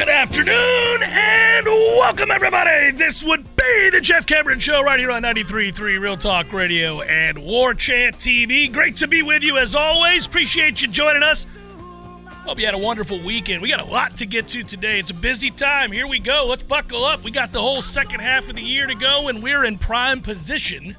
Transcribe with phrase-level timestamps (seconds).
[0.00, 2.90] Good afternoon and welcome, everybody.
[2.92, 7.36] This would be the Jeff Cameron Show right here on 93.3 Real Talk Radio and
[7.36, 8.72] War Chant TV.
[8.72, 10.24] Great to be with you as always.
[10.24, 11.46] Appreciate you joining us.
[12.46, 13.60] Hope you had a wonderful weekend.
[13.60, 14.98] We got a lot to get to today.
[14.98, 15.92] It's a busy time.
[15.92, 16.46] Here we go.
[16.48, 17.22] Let's buckle up.
[17.22, 20.22] We got the whole second half of the year to go, and we're in prime
[20.22, 20.96] position,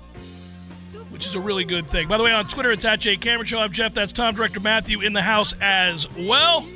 [1.10, 2.08] which is a really good thing.
[2.08, 3.62] By the way, on Twitter, it's at J Cameron Show.
[3.62, 3.96] I'm Jeff.
[3.96, 6.68] That's Tom Director Matthew in the house as well.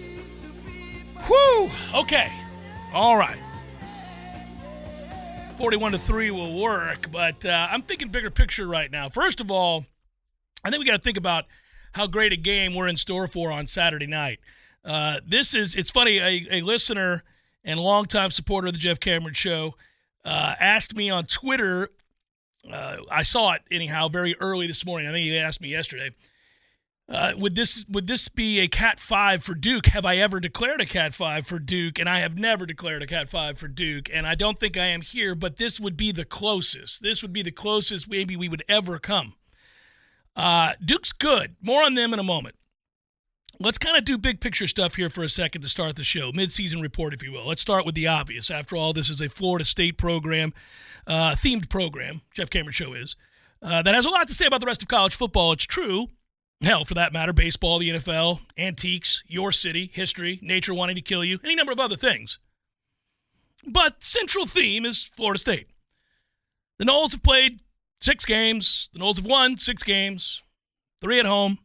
[1.28, 1.72] Whew.
[1.94, 2.32] Okay.
[2.94, 3.38] All right.
[5.58, 9.08] 41 to 3 will work, but uh, I'm thinking bigger picture right now.
[9.10, 9.86] First of all,
[10.64, 11.46] I think we got to think about
[11.94, 14.40] how great a game we're in store for on Saturday night.
[14.84, 17.24] Uh, this is, it's funny, a, a listener
[17.64, 19.76] and longtime supporter of the Jeff Cameron Show
[20.26, 21.90] uh, asked me on Twitter.
[22.70, 25.08] Uh, I saw it anyhow very early this morning.
[25.08, 26.12] I think he asked me yesterday.
[27.08, 29.86] Uh, would this would this be a Cat Five for Duke?
[29.88, 32.00] Have I ever declared a Cat Five for Duke?
[32.00, 34.88] And I have never declared a Cat Five for Duke, and I don't think I
[34.88, 35.36] am here.
[35.36, 37.04] But this would be the closest.
[37.04, 39.36] This would be the closest maybe we would ever come.
[40.36, 41.56] Uh, Duke's good.
[41.62, 42.56] More on them in a moment.
[43.60, 46.32] Let's kind of do big picture stuff here for a second to start the show,
[46.32, 47.48] midseason report, if you will.
[47.48, 48.52] Let's start with the obvious.
[48.52, 50.54] After all, this is a Florida State program,
[51.08, 52.22] uh, themed program.
[52.34, 53.16] Jeff Cameron Show is
[53.62, 55.54] uh, that has a lot to say about the rest of college football.
[55.54, 56.08] It's true.
[56.62, 61.24] Hell, for that matter, baseball, the NFL, antiques, your city, history, nature wanting to kill
[61.24, 62.40] you, any number of other things.
[63.66, 65.68] But central theme is Florida State.
[66.78, 67.60] The Noles have played
[68.00, 68.90] six games.
[68.94, 70.42] The Noles have won six games,
[71.02, 71.60] three at home,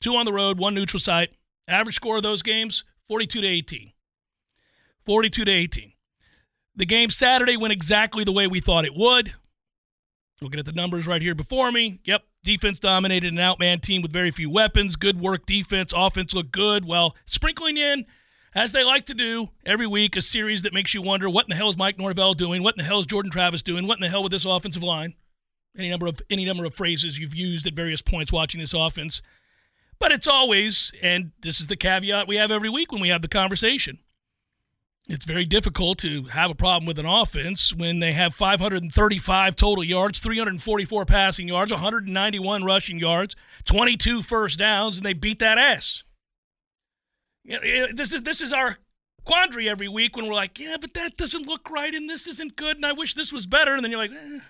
[0.00, 1.30] two on the road, one neutral site.
[1.68, 3.92] Average score of those games, 42 to 18.
[5.04, 5.92] 42 to 18.
[6.74, 9.32] The game Saturday went exactly the way we thought it would.
[10.42, 12.00] Looking at the numbers right here before me.
[12.04, 14.96] Yep, defense dominated an outman team with very few weapons.
[14.96, 15.94] Good work defense.
[15.96, 16.84] Offense looked good.
[16.84, 18.04] Well, sprinkling in,
[18.54, 21.50] as they like to do every week, a series that makes you wonder what in
[21.50, 22.62] the hell is Mike Norvell doing?
[22.62, 23.86] What in the hell is Jordan Travis doing?
[23.86, 25.14] What in the hell with this offensive line?
[25.76, 29.22] Any number of any number of phrases you've used at various points watching this offense.
[29.98, 33.22] But it's always, and this is the caveat we have every week when we have
[33.22, 34.00] the conversation
[35.08, 39.84] it's very difficult to have a problem with an offense when they have 535 total
[39.84, 46.02] yards, 344 passing yards, 191 rushing yards, 22 first downs, and they beat that ass.
[47.44, 48.78] This is this is our
[49.24, 52.56] quandary every week when we're like, yeah, but that doesn't look right, and this isn't
[52.56, 53.74] good, and I wish this was better.
[53.74, 54.40] And then you're like, eh,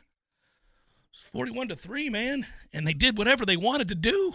[1.12, 4.34] it's 41 to three, man, and they did whatever they wanted to do.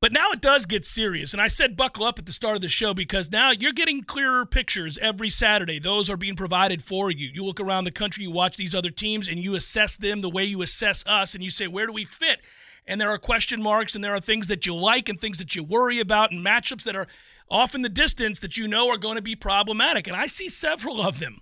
[0.00, 1.32] But now it does get serious.
[1.32, 4.04] And I said buckle up at the start of the show because now you're getting
[4.04, 5.80] clearer pictures every Saturday.
[5.80, 7.28] Those are being provided for you.
[7.34, 10.30] You look around the country, you watch these other teams, and you assess them the
[10.30, 12.40] way you assess us, and you say, where do we fit?
[12.86, 15.56] And there are question marks, and there are things that you like and things that
[15.56, 17.08] you worry about, and matchups that are
[17.50, 20.06] off in the distance that you know are going to be problematic.
[20.06, 21.40] And I see several of them.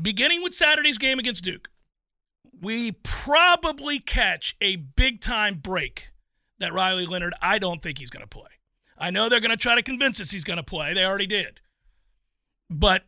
[0.00, 1.70] Beginning with Saturday's game against Duke,
[2.60, 6.11] we probably catch a big time break
[6.62, 8.50] that Riley Leonard, I don't think he's going to play.
[8.98, 10.94] I know they're going to try to convince us he's going to play.
[10.94, 11.60] They already did.
[12.70, 13.04] But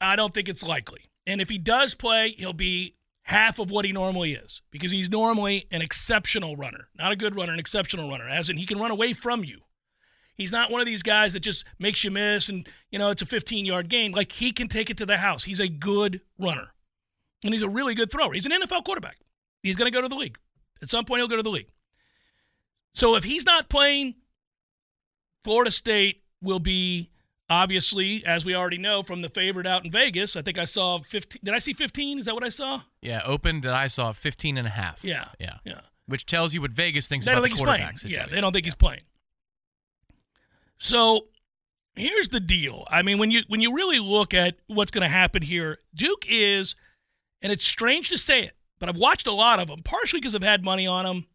[0.00, 1.04] I don't think it's likely.
[1.26, 5.10] And if he does play, he'll be half of what he normally is because he's
[5.10, 6.88] normally an exceptional runner.
[6.96, 9.60] Not a good runner, an exceptional runner, as in he can run away from you.
[10.36, 13.22] He's not one of these guys that just makes you miss and, you know, it's
[13.22, 14.12] a 15 yard gain.
[14.12, 15.44] Like he can take it to the house.
[15.44, 16.72] He's a good runner.
[17.42, 18.32] And he's a really good thrower.
[18.32, 19.16] He's an NFL quarterback.
[19.62, 20.38] He's going to go to the league.
[20.82, 21.68] At some point, he'll go to the league.
[22.96, 24.14] So if he's not playing,
[25.44, 27.10] Florida State will be
[27.48, 30.34] obviously, as we already know, from the favorite out in Vegas.
[30.34, 31.40] I think I saw 15.
[31.44, 32.18] Did I see 15?
[32.18, 32.80] Is that what I saw?
[33.02, 35.04] Yeah, opened that I saw 15 and a half.
[35.04, 35.26] Yeah.
[35.38, 35.58] Yeah.
[35.64, 35.80] Yeah.
[36.06, 38.28] Which tells you what Vegas thinks They about don't the quarterback situation.
[38.28, 39.02] Yeah, they don't think he's playing.
[40.78, 41.26] So
[41.96, 42.86] here's the deal.
[42.90, 46.24] I mean, when you when you really look at what's going to happen here, Duke
[46.28, 46.76] is,
[47.42, 50.34] and it's strange to say it, but I've watched a lot of them, partially because
[50.34, 51.26] I've had money on them,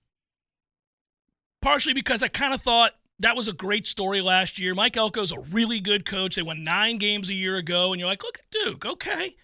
[1.61, 4.73] partially because I kind of thought that was a great story last year.
[4.73, 6.35] Mike Elko's a really good coach.
[6.35, 9.35] They won nine games a year ago, and you're like, look at Duke, okay.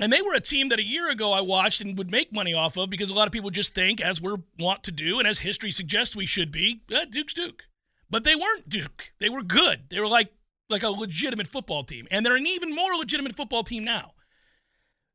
[0.00, 2.54] And they were a team that a year ago I watched and would make money
[2.54, 5.28] off of because a lot of people just think, as we're want to do, and
[5.28, 7.64] as history suggests we should be, eh, Duke's Duke.
[8.08, 9.12] But they weren't Duke.
[9.20, 9.90] They were good.
[9.90, 10.32] They were like
[10.70, 14.12] like a legitimate football team, and they're an even more legitimate football team now.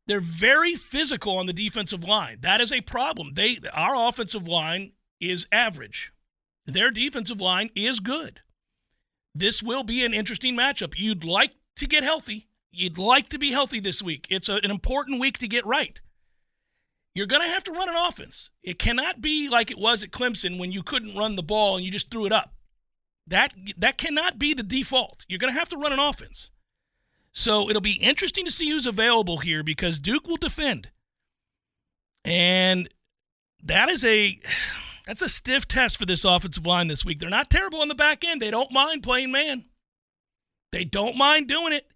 [0.07, 2.37] They're very physical on the defensive line.
[2.41, 3.33] That is a problem.
[3.33, 6.11] They our offensive line is average.
[6.65, 8.41] Their defensive line is good.
[9.33, 10.93] This will be an interesting matchup.
[10.97, 12.47] You'd like to get healthy.
[12.71, 14.27] You'd like to be healthy this week.
[14.29, 15.99] It's a, an important week to get right.
[17.13, 18.49] You're going to have to run an offense.
[18.61, 21.85] It cannot be like it was at Clemson when you couldn't run the ball and
[21.85, 22.53] you just threw it up.
[23.27, 25.25] That that cannot be the default.
[25.27, 26.51] You're going to have to run an offense.
[27.31, 30.89] So it'll be interesting to see who's available here because Duke will defend.
[32.23, 32.89] And
[33.63, 34.39] that is a
[35.05, 37.19] that's a stiff test for this offensive line this week.
[37.19, 38.41] They're not terrible on the back end.
[38.41, 39.65] They don't mind playing man.
[40.71, 41.87] They don't mind doing it.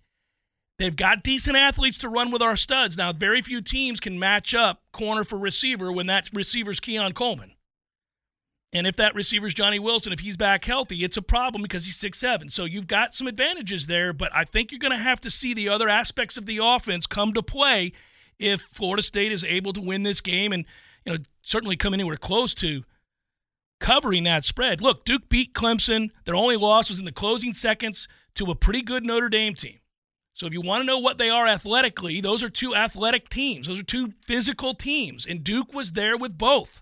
[0.77, 2.95] They've got decent athletes to run with our studs.
[2.95, 7.51] Now, very few teams can match up corner for receiver when that receiver's Keon Coleman.
[8.71, 11.97] And if that receiver's Johnny Wilson, if he's back healthy, it's a problem because he's
[11.97, 12.49] six seven.
[12.49, 15.53] So you've got some advantages there, but I think you're going to have to see
[15.53, 17.91] the other aspects of the offense come to play
[18.37, 20.65] if Florida State is able to win this game and
[21.05, 22.83] you know certainly come anywhere close to
[23.79, 24.81] covering that spread.
[24.81, 26.11] Look, Duke beat Clemson.
[26.25, 29.79] Their only loss was in the closing seconds to a pretty good Notre Dame team.
[30.33, 33.67] So if you want to know what they are athletically, those are two athletic teams.
[33.67, 36.81] Those are two physical teams, and Duke was there with both.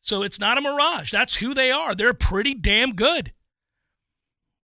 [0.00, 1.10] So it's not a mirage.
[1.10, 1.94] That's who they are.
[1.94, 3.32] They're pretty damn good.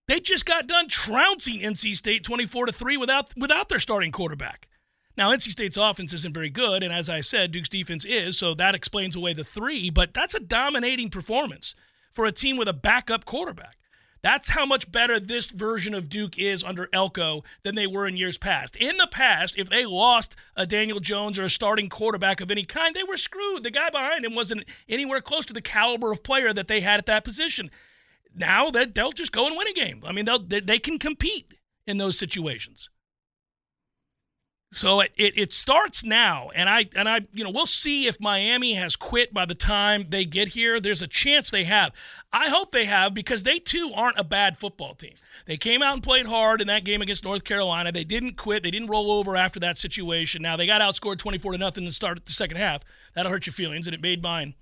[0.07, 4.69] They just got done trouncing NC State 24 to 3 without without their starting quarterback.
[5.21, 8.55] Now NC State's offense isn't very good and as I said Duke's defense is, so
[8.55, 11.75] that explains away the 3, but that's a dominating performance
[12.11, 13.77] for a team with a backup quarterback.
[14.23, 18.17] That's how much better this version of Duke is under Elko than they were in
[18.17, 18.77] years past.
[18.77, 22.65] In the past, if they lost a Daniel Jones or a starting quarterback of any
[22.65, 23.63] kind, they were screwed.
[23.63, 26.99] The guy behind him wasn't anywhere close to the caliber of player that they had
[26.99, 27.71] at that position.
[28.35, 30.03] Now that they'll just go and win a game.
[30.03, 31.53] I mean, they, they can compete
[31.87, 32.89] in those situations.
[34.73, 38.21] So it, it, it starts now, and I and I you know we'll see if
[38.21, 40.79] Miami has quit by the time they get here.
[40.79, 41.93] There's a chance they have.
[42.33, 45.15] I hope they have because they too aren't a bad football team.
[45.47, 47.91] They came out and played hard in that game against North Carolina.
[47.91, 48.63] They didn't quit.
[48.63, 50.41] They didn't roll over after that situation.
[50.41, 52.85] Now they got outscored 24 to nothing to start the second half.
[53.15, 54.55] That'll hurt your feelings, and it made mine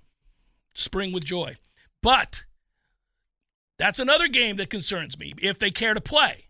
[0.73, 1.55] spring with joy.
[2.01, 2.45] But
[3.77, 6.48] that's another game that concerns me if they care to play.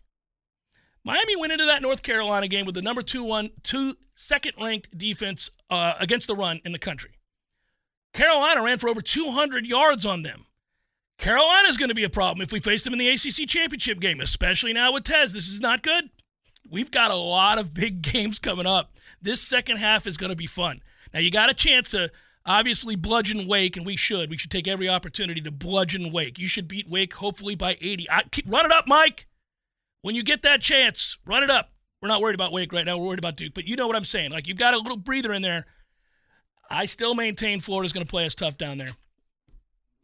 [1.04, 4.96] Miami went into that North Carolina game with the number two one two second ranked
[4.96, 7.12] defense uh, against the run in the country.
[8.12, 10.46] Carolina ran for over 200 yards on them.
[11.18, 14.00] Carolina is going to be a problem if we face them in the ACC championship
[14.00, 15.32] game, especially now with Tez.
[15.32, 16.10] This is not good.
[16.68, 18.96] We've got a lot of big games coming up.
[19.22, 20.82] This second half is going to be fun.
[21.12, 22.10] Now you got a chance to
[22.46, 24.30] obviously bludgeon Wake, and we should.
[24.30, 26.38] We should take every opportunity to bludgeon Wake.
[26.38, 28.10] You should beat Wake hopefully by 80.
[28.10, 29.26] I, keep, run it up, Mike.
[30.02, 31.72] When you get that chance, run it up.
[32.00, 32.96] We're not worried about Wake right now.
[32.96, 33.54] We're worried about Duke.
[33.54, 34.30] But you know what I'm saying.
[34.30, 35.66] Like, you've got a little breather in there.
[36.70, 38.90] I still maintain Florida's going to play us tough down there.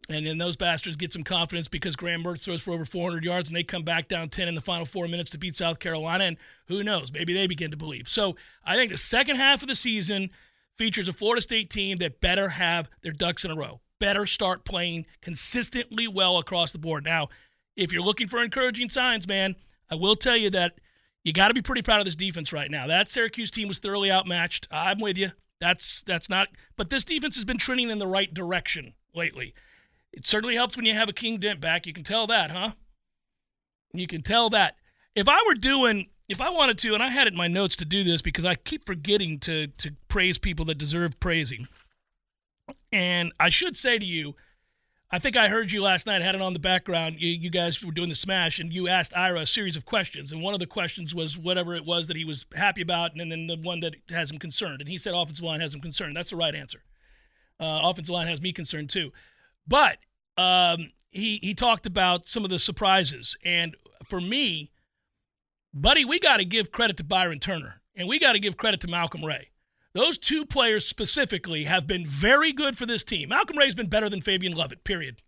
[0.09, 3.49] And then those bastards get some confidence because Graham Mertz throws for over 400 yards
[3.49, 6.25] and they come back down 10 in the final four minutes to beat South Carolina.
[6.25, 6.37] And
[6.69, 7.13] who knows?
[7.13, 8.09] Maybe they begin to believe.
[8.09, 10.31] So I think the second half of the season
[10.77, 14.65] features a Florida State team that better have their ducks in a row, better start
[14.65, 17.05] playing consistently well across the board.
[17.05, 17.29] Now,
[17.75, 19.57] if you're looking for encouraging signs, man,
[19.91, 20.79] I will tell you that
[21.25, 22.87] you got to be pretty proud of this defense right now.
[22.87, 24.69] That Syracuse team was thoroughly outmatched.
[24.71, 25.33] I'm with you.
[25.61, 26.49] That's that's not.
[26.77, 29.55] But this defense has been trending in the right direction lately.
[30.13, 31.87] It certainly helps when you have Akeem Dent back.
[31.87, 32.73] You can tell that, huh?
[33.93, 34.77] You can tell that.
[35.15, 37.77] If I were doing, if I wanted to, and I had it in my notes
[37.77, 41.69] to do this because I keep forgetting to to praise people that deserve praising.
[42.93, 44.37] And I should say to you,
[45.11, 47.17] I think I heard you last night, had it on the background.
[47.21, 50.33] You, you guys were doing the smash, and you asked Ira a series of questions.
[50.33, 53.31] And one of the questions was whatever it was that he was happy about, and
[53.31, 54.81] then the one that has him concerned.
[54.81, 56.17] And he said offensive line has him concerned.
[56.17, 56.83] That's the right answer.
[57.61, 59.13] Uh, offensive line has me concerned too.
[59.67, 59.99] But
[60.37, 64.73] um, he he talked about some of the surprises, and for me,
[65.73, 68.81] buddy, we got to give credit to Byron Turner, and we got to give credit
[68.81, 69.51] to Malcolm Ray.
[69.97, 73.31] Those two players specifically have been very good for this team.
[73.31, 75.23] Malcolm Ray's been better than Fabian Lovett, period.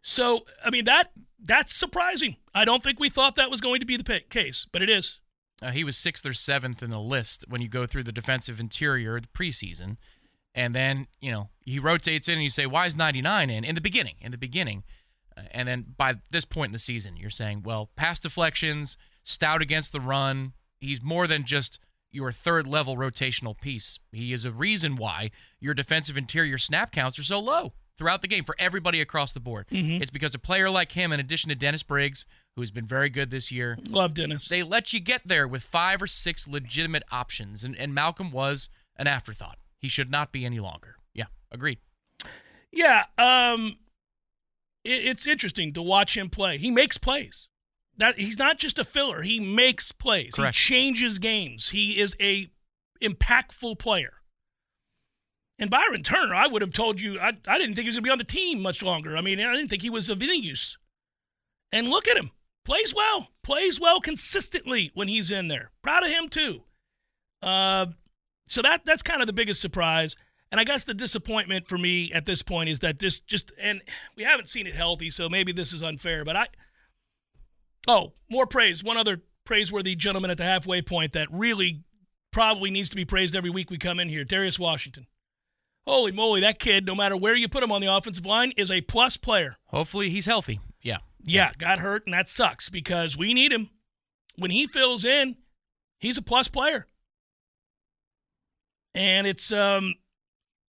[0.00, 1.10] So, I mean, that
[1.42, 2.36] that's surprising.
[2.54, 5.18] I don't think we thought that was going to be the case, but it is.
[5.60, 8.60] Uh, he was sixth or seventh in the list when you go through the defensive
[8.60, 9.96] interior the preseason.
[10.54, 13.64] And then, you know, he rotates in and you say, why is 99 in?
[13.64, 14.84] In the beginning, in the beginning.
[15.36, 19.62] Uh, and then by this point in the season, you're saying, well, pass deflections, stout
[19.62, 20.52] against the run.
[20.80, 21.80] He's more than just–
[22.12, 23.98] your third level rotational piece.
[24.12, 28.28] He is a reason why your defensive interior snap counts are so low throughout the
[28.28, 29.66] game for everybody across the board.
[29.70, 30.02] Mm-hmm.
[30.02, 32.26] It's because a player like him, in addition to Dennis Briggs,
[32.56, 34.48] who's been very good this year, love Dennis.
[34.48, 38.68] They let you get there with five or six legitimate options, and, and Malcolm was
[38.96, 39.58] an afterthought.
[39.78, 40.96] He should not be any longer.
[41.14, 41.78] Yeah, agreed.
[42.70, 43.78] Yeah, um,
[44.84, 46.58] it, it's interesting to watch him play.
[46.58, 47.48] He makes plays
[47.96, 49.22] that he's not just a filler.
[49.22, 50.32] He makes plays.
[50.34, 50.56] Correct.
[50.56, 51.70] He changes games.
[51.70, 52.48] He is a
[53.02, 54.14] impactful player.
[55.58, 58.02] And Byron Turner, I would have told you, I, I didn't think he was going
[58.04, 59.16] to be on the team much longer.
[59.16, 60.78] I mean, I didn't think he was of any use.
[61.70, 62.30] And look at him.
[62.64, 63.28] Plays well.
[63.42, 65.70] Plays well consistently when he's in there.
[65.82, 66.62] Proud of him, too.
[67.42, 67.86] Uh,
[68.48, 70.16] so that that's kind of the biggest surprise.
[70.50, 73.82] And I guess the disappointment for me at this point is that this just, and
[74.16, 76.46] we haven't seen it healthy, so maybe this is unfair, but I–
[77.88, 78.82] Oh, more praise.
[78.84, 81.82] One other praiseworthy gentleman at the halfway point that really
[82.30, 85.06] probably needs to be praised every week we come in here Darius Washington.
[85.86, 88.70] Holy moly, that kid, no matter where you put him on the offensive line, is
[88.70, 89.56] a plus player.
[89.66, 90.60] Hopefully he's healthy.
[90.80, 90.98] Yeah.
[91.24, 93.70] Yeah, got hurt, and that sucks because we need him.
[94.36, 95.36] When he fills in,
[95.98, 96.86] he's a plus player.
[98.94, 99.94] And it's um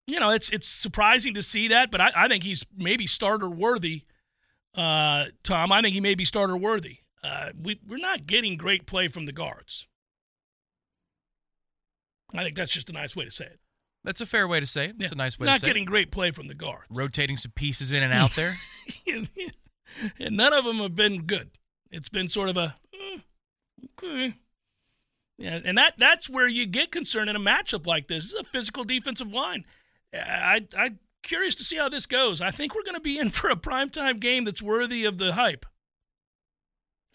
[0.08, 3.50] you know, it's it's surprising to see that, but I, I think he's maybe starter
[3.50, 4.04] worthy.
[4.76, 6.98] Uh, Tom, I think he may be starter worthy.
[7.24, 9.88] Uh, we, we're not getting great play from the guards.
[12.36, 13.60] I think that's just a nice way to say it.
[14.04, 14.96] That's a fair way to say it.
[15.00, 15.16] It's yeah.
[15.16, 15.68] a nice way not to say it.
[15.68, 16.86] Not getting great play from the guards.
[16.90, 18.56] Rotating some pieces in and out there.
[20.20, 21.52] and none of them have been good.
[21.92, 23.20] It's been sort of a, eh,
[24.04, 24.34] okay.
[25.38, 28.26] Yeah, and that that's where you get concerned in a matchup like this.
[28.26, 29.66] This is a physical defensive line.
[30.14, 32.40] I, I, I'm curious to see how this goes.
[32.42, 35.34] I think we're going to be in for a primetime game that's worthy of the
[35.34, 35.66] hype.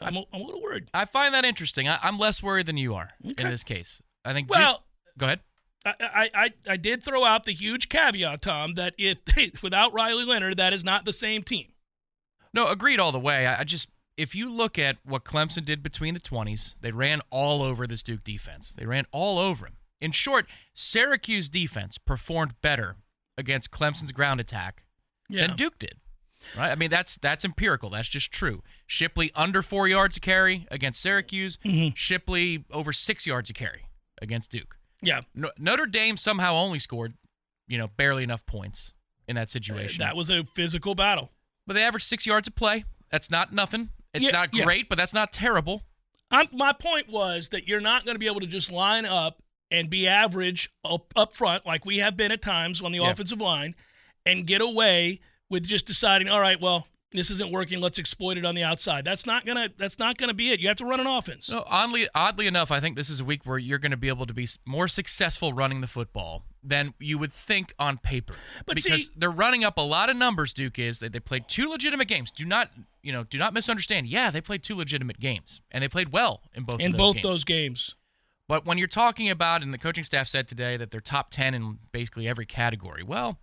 [0.00, 0.90] I'm a, I'm a little worried.
[0.94, 1.88] I find that interesting.
[1.88, 3.44] I, am less worried than you are okay.
[3.44, 4.02] in this case.
[4.24, 4.48] I think.
[4.50, 4.84] Well,
[5.16, 5.40] go ahead.
[5.84, 10.24] I, I, I did throw out the huge caveat, Tom, that if they, without Riley
[10.24, 11.68] Leonard, that is not the same team.
[12.52, 13.46] No, agreed all the way.
[13.46, 13.88] I, I just
[14.18, 18.02] if you look at what Clemson did between the 20s, they ran all over this
[18.02, 18.72] Duke defense.
[18.72, 19.76] They ran all over him.
[20.00, 22.96] In short, Syracuse defense performed better
[23.36, 24.84] against Clemson's ground attack
[25.28, 25.46] yeah.
[25.46, 25.94] than Duke did.
[26.56, 26.70] Right?
[26.70, 27.90] I mean, that's that's empirical.
[27.90, 28.62] That's just true.
[28.86, 31.58] Shipley under four yards a carry against Syracuse.
[31.64, 31.94] Mm-hmm.
[31.94, 33.86] Shipley over six yards a carry
[34.20, 34.76] against Duke.
[35.02, 35.20] Yeah.
[35.34, 37.14] No, Notre Dame somehow only scored,
[37.66, 38.94] you know, barely enough points
[39.26, 40.00] in that situation.
[40.00, 41.30] That was a physical battle.
[41.66, 42.84] But they averaged six yards a play.
[43.10, 43.90] That's not nothing.
[44.14, 44.86] It's yeah, not great, yeah.
[44.88, 45.82] but that's not terrible.
[46.30, 49.42] I'm, my point was that you're not going to be able to just line up
[49.70, 53.10] and be average up, up front like we have been at times on the yeah.
[53.10, 53.74] offensive line
[54.24, 57.80] and get away with just deciding, all right, well, this isn't working.
[57.80, 59.04] Let's exploit it on the outside.
[59.04, 59.70] That's not gonna.
[59.76, 60.60] That's not gonna be it.
[60.60, 61.50] You have to run an offense.
[61.50, 64.08] No, oddly, oddly enough, I think this is a week where you're going to be
[64.08, 68.34] able to be more successful running the football than you would think on paper.
[68.66, 70.52] But because see, they're running up a lot of numbers.
[70.52, 72.30] Duke is that they played two legitimate games.
[72.30, 72.70] Do not,
[73.02, 74.06] you know, do not misunderstand.
[74.06, 76.80] Yeah, they played two legitimate games, and they played well in both.
[76.80, 77.22] In those both games.
[77.22, 77.94] those games.
[78.48, 81.54] But when you're talking about, and the coaching staff said today that they're top ten
[81.54, 83.02] in basically every category.
[83.02, 83.38] Well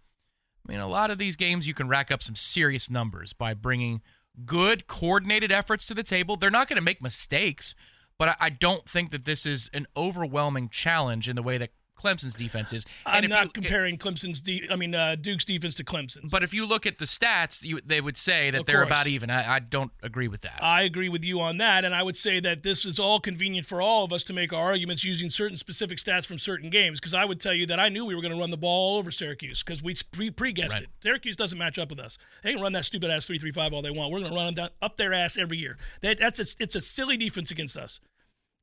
[0.68, 3.54] I mean, a lot of these games you can rack up some serious numbers by
[3.54, 4.02] bringing
[4.46, 6.36] good coordinated efforts to the table.
[6.36, 7.76] They're not going to make mistakes,
[8.18, 11.72] but I don't think that this is an overwhelming challenge in the way that
[12.06, 12.86] Clemson's defense is.
[13.06, 16.32] And I'm not you, comparing Clemson's, de- I mean uh, Duke's defense to Clemson's.
[16.32, 18.88] But if you look at the stats, you, they would say that of they're course.
[18.88, 19.30] about even.
[19.30, 20.60] I, I, don't agree with that.
[20.62, 23.66] I agree with you on that, and I would say that this is all convenient
[23.66, 27.00] for all of us to make our arguments using certain specific stats from certain games.
[27.00, 28.92] Because I would tell you that I knew we were going to run the ball
[28.92, 29.96] all over Syracuse because we
[30.32, 30.84] pre guessed right.
[30.84, 30.90] it.
[31.02, 32.18] Syracuse doesn't match up with us.
[32.44, 34.12] They can run that stupid ass three three five all they want.
[34.12, 35.78] We're going to run them down, up their ass every year.
[36.02, 38.00] That, that's a, it's a silly defense against us.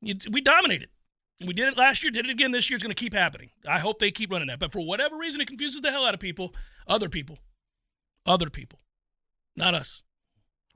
[0.01, 0.89] You, we dominated.
[1.45, 2.75] We did it last year, did it again this year.
[2.75, 3.49] It's going to keep happening.
[3.67, 4.59] I hope they keep running that.
[4.59, 6.53] But for whatever reason, it confuses the hell out of people,
[6.87, 7.39] other people.
[8.25, 8.79] Other people,
[9.57, 10.03] not us.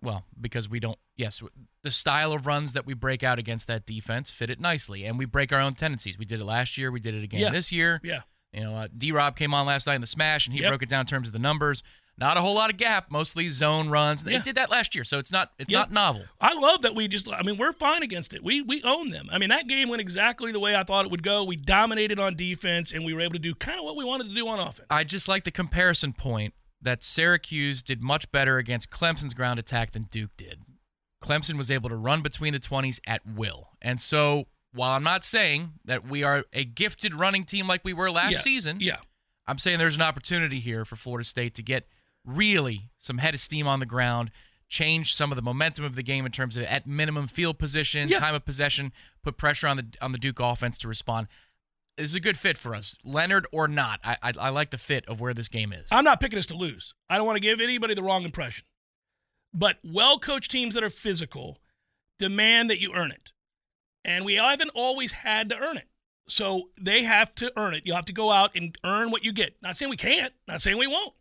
[0.02, 0.98] Well, because we don't.
[1.16, 1.42] Yes,
[1.82, 5.18] the style of runs that we break out against that defense fit it nicely, and
[5.18, 6.18] we break our own tendencies.
[6.20, 6.92] We did it last year.
[6.92, 7.50] We did it again Yeah.
[7.52, 8.02] this year.
[8.04, 8.22] Yeah.
[8.52, 9.12] You know, uh, D.
[9.14, 10.70] Rob came on last night in the smash, and he Yep.
[10.72, 11.84] broke it down in terms of the numbers.
[12.20, 14.24] Not a whole lot of gap, mostly zone runs.
[14.24, 14.42] They Yeah.
[14.42, 15.80] did that last year, so it's not it's Yeah.
[15.80, 16.26] not novel.
[16.42, 17.30] I love that we just.
[17.32, 18.44] I mean, we're fine against it.
[18.44, 19.30] We we own them.
[19.32, 21.44] I mean, that game went exactly the way I thought it would go.
[21.44, 24.30] We dominated on defense, and we were able to do kind of what we wanted
[24.30, 24.88] to do on offense.
[24.90, 29.92] I just like the comparison point that Syracuse did much better against Clemson's ground attack
[29.92, 30.62] than Duke did.
[31.24, 33.70] Clemson was able to run between the 20s at will.
[33.82, 37.94] And so, while I'm not saying that we are a gifted running team like we
[37.94, 38.40] were last Yeah.
[38.40, 38.98] season, Yeah.
[39.48, 41.88] I'm saying there's an opportunity here for Florida State to get
[42.28, 44.30] really some head of steam on the ground,
[44.70, 48.10] change some of the momentum of the game in terms of at minimum field position,
[48.10, 48.20] Yeah.
[48.20, 48.92] time of possession,
[49.24, 51.28] put pressure on the on the Duke offense to respond.
[51.96, 54.00] This is a good fit for us, Leonard or not.
[54.04, 55.88] I, I I like the fit of where this game is.
[55.92, 56.94] I'm not picking us to lose.
[57.10, 58.66] I don't want to give anybody the wrong impression.
[59.54, 61.58] But well coached teams that are physical
[62.20, 63.32] demand that you earn it.
[64.06, 65.88] And we haven't always had to earn it.
[66.30, 67.84] So they have to earn it.
[67.86, 69.56] You have to go out and earn what you get.
[69.62, 71.14] Not saying we can't, not saying we won't.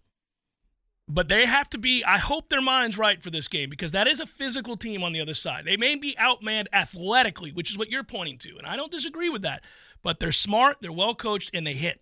[1.08, 4.08] But they have to be, I hope their mind's right for this game because that
[4.08, 5.64] is a physical team on the other side.
[5.64, 8.56] They may be outmanned athletically, which is what you're pointing to.
[8.56, 9.64] And I don't disagree with that.
[10.02, 12.00] But they're smart, they're well coached, and they hit.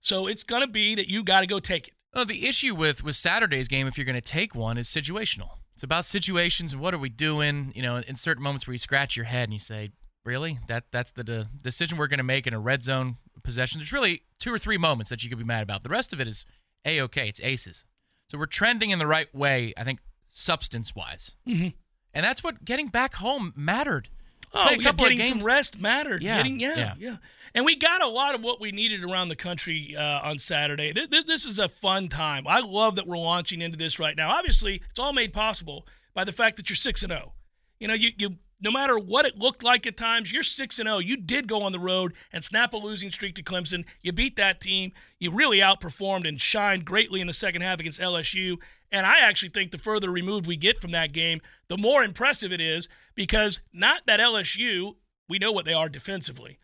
[0.00, 1.94] So it's going to be that you got to go take it.
[2.14, 5.58] Well, the issue with with Saturday's game, if you're going to take one, is situational.
[5.74, 7.72] It's about situations and what are we doing?
[7.74, 9.90] You know, in certain moments where you scratch your head and you say,
[10.24, 10.58] "Really?
[10.68, 13.92] That that's the de- decision we're going to make in a red zone possession." There's
[13.92, 15.82] really two or three moments that you could be mad about.
[15.82, 16.46] The rest of it is
[16.86, 17.28] a okay.
[17.28, 17.84] It's aces.
[18.28, 21.68] So we're trending in the right way, I think, substance wise, mm-hmm.
[22.12, 24.08] and that's what getting back home mattered.
[24.52, 26.22] Oh, yeah, getting some rest mattered.
[26.22, 26.94] Yeah, Getting, yeah, yeah.
[26.98, 27.16] yeah,
[27.54, 30.92] And we got a lot of what we needed around the country uh, on Saturday.
[30.92, 32.46] Th- th- this is a fun time.
[32.46, 34.30] I love that we're launching into this right now.
[34.30, 37.32] Obviously, it's all made possible by the fact that you're six and zero.
[37.80, 40.86] You know, you you no matter what it looked like at times, you're six and
[40.88, 40.98] zero.
[40.98, 43.84] You did go on the road and snap a losing streak to Clemson.
[44.02, 44.92] You beat that team.
[45.18, 48.56] You really outperformed and shined greatly in the second half against LSU.
[48.90, 52.52] And I actually think the further removed we get from that game, the more impressive
[52.52, 54.94] it is because not that LSU,
[55.28, 56.58] we know what they are defensively,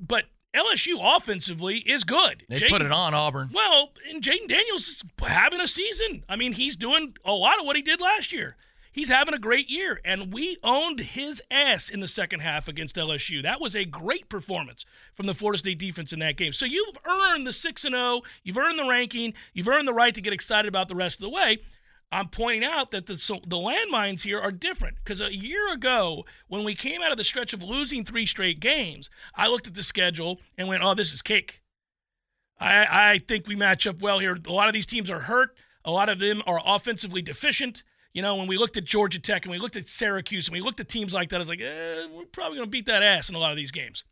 [0.00, 0.24] but
[0.54, 2.44] LSU offensively is good.
[2.48, 3.50] They Jayden- put it on Auburn.
[3.52, 6.24] well, and Jayden Daniels is having a season.
[6.28, 8.56] I mean, he's doing a lot of what he did last year.
[8.94, 12.94] He's having a great year, and we owned his ass in the second half against
[12.94, 13.42] LSU.
[13.42, 16.52] That was a great performance from the Florida State defense in that game.
[16.52, 20.14] So you've earned the 6 and 0, you've earned the ranking, you've earned the right
[20.14, 21.58] to get excited about the rest of the way.
[22.12, 26.24] I'm pointing out that the, so the landmines here are different because a year ago,
[26.46, 29.74] when we came out of the stretch of losing three straight games, I looked at
[29.74, 31.62] the schedule and went, "Oh, this is cake."
[32.60, 34.38] I, I think we match up well here.
[34.46, 35.56] A lot of these teams are hurt.
[35.84, 37.82] A lot of them are offensively deficient.
[38.14, 40.60] You know, when we looked at Georgia Tech and we looked at Syracuse and we
[40.60, 43.02] looked at teams like that, I was like, eh, we're probably going to beat that
[43.02, 44.04] ass in a lot of these games.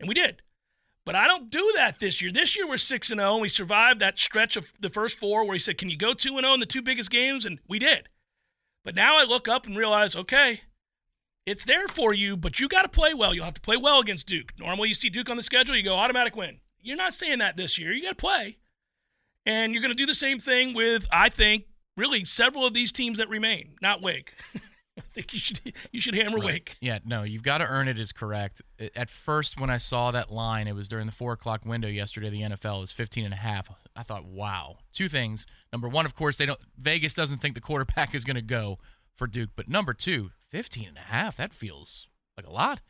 [0.00, 0.40] And we did.
[1.04, 2.32] But I don't do that this year.
[2.32, 5.44] This year we're 6 and 0 and we survived that stretch of the first four
[5.44, 7.58] where he said, "Can you go 2 and 0 in the two biggest games?" and
[7.68, 8.08] we did.
[8.84, 10.62] But now I look up and realize, okay,
[11.46, 13.34] it's there for you, but you got to play well.
[13.34, 14.52] You'll have to play well against Duke.
[14.58, 16.60] Normally you see Duke on the schedule, you go automatic win.
[16.80, 17.92] You're not saying that this year.
[17.92, 18.58] You got to play.
[19.44, 21.64] And you're going to do the same thing with I think
[21.96, 24.34] really several of these teams that remain, not Wake.
[24.98, 25.60] I think you should
[25.92, 26.76] you should hammer Wake.
[26.80, 28.60] Yeah, no, you've got to earn it is correct.
[28.94, 32.28] At first, when I saw that line, it was during the four o'clock window yesterday.
[32.28, 33.70] The NFL was 15 and a half.
[33.96, 34.78] I thought, wow.
[34.92, 35.46] Two things.
[35.72, 36.60] Number one, of course, they don't.
[36.76, 38.78] Vegas doesn't think the quarterback is going to go
[39.16, 39.50] for Duke.
[39.56, 41.36] But number two, 15 and a half.
[41.36, 42.80] That feels like a lot.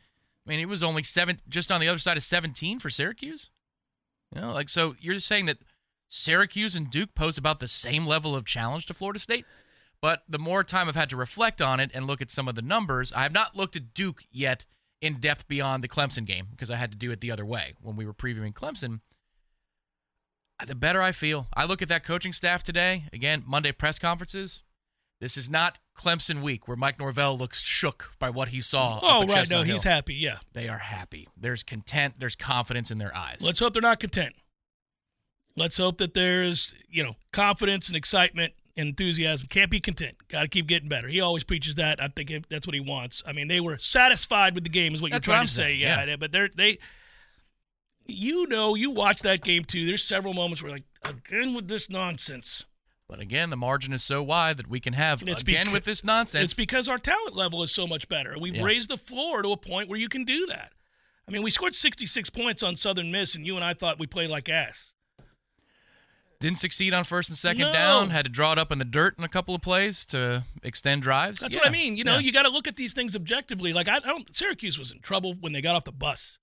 [0.45, 3.49] I mean, it was only seven, just on the other side of 17 for Syracuse.
[4.35, 4.95] You know, like so.
[4.99, 5.59] You're saying that
[6.13, 9.45] Syracuse and Duke pose about the same level of challenge to Florida State?
[10.01, 12.55] But the more time I've had to reflect on it and look at some of
[12.55, 14.65] the numbers, I have not looked at Duke yet
[14.99, 17.75] in depth beyond the Clemson game because I had to do it the other way
[17.81, 18.99] when we were previewing Clemson.
[20.67, 21.47] The better I feel.
[21.55, 24.63] I look at that coaching staff today, again, Monday press conferences.
[25.21, 28.99] This is not Clemson week where Mike Norvell looks shook by what he saw.
[29.01, 29.29] Oh, right.
[29.29, 29.75] Chestnut No, Hill.
[29.75, 30.15] he's happy.
[30.15, 30.39] Yeah.
[30.53, 31.27] They are happy.
[31.37, 33.37] There's content, there's confidence in their eyes.
[33.45, 34.33] Let's hope they're not content.
[35.55, 39.47] Let's hope that there's, you know, confidence and excitement and enthusiasm.
[39.49, 40.15] Can't be content.
[40.29, 41.07] Got to keep getting better.
[41.09, 42.01] He always preaches that.
[42.01, 43.21] I think that's what he wants.
[43.27, 45.51] I mean, they were satisfied with the game, is what That's you're trying I'm to
[45.53, 45.73] say.
[45.73, 46.15] Yeah, yeah.
[46.15, 46.77] but they're they.
[48.05, 49.85] You know, you watch that game too.
[49.85, 52.65] There's several moments where like again with this nonsense.
[53.07, 56.03] but again, the margin is so wide that we can have It's again with this
[56.03, 56.45] nonsense.
[56.45, 58.35] It's because our talent level is so much better.
[58.39, 58.63] We've Yeah.
[58.63, 60.71] raised the floor to a point where you can do that.
[61.27, 64.07] I mean, we scored 66 points on Southern Miss, and you and I thought we
[64.07, 64.93] played like ass.
[66.41, 67.73] Didn't succeed on first and second No.
[67.73, 68.09] down.
[68.09, 71.01] Had to draw it up in the dirt in a couple of plays to extend
[71.03, 71.39] drives.
[71.39, 71.61] That's Yeah.
[71.61, 71.95] what I mean.
[71.95, 72.19] You know, Yeah.
[72.19, 73.71] you got to look at these things objectively.
[73.73, 74.35] Like I, I don't.
[74.35, 76.37] Syracuse was in trouble when they got off the bus,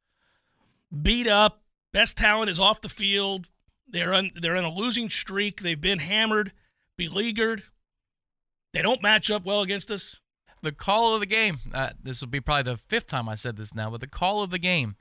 [1.03, 1.63] beat up.
[1.93, 3.49] Best talent is off the field.
[3.87, 4.31] They're on.
[4.35, 5.63] They're in a losing streak.
[5.63, 6.53] They've been hammered,
[6.97, 7.63] beleaguered.
[8.73, 10.21] They don't match up well against us.
[10.61, 11.57] the call of the game.
[11.73, 14.43] Uh, this will be probably the fifth time I said this now, but the call
[14.43, 14.97] of the game.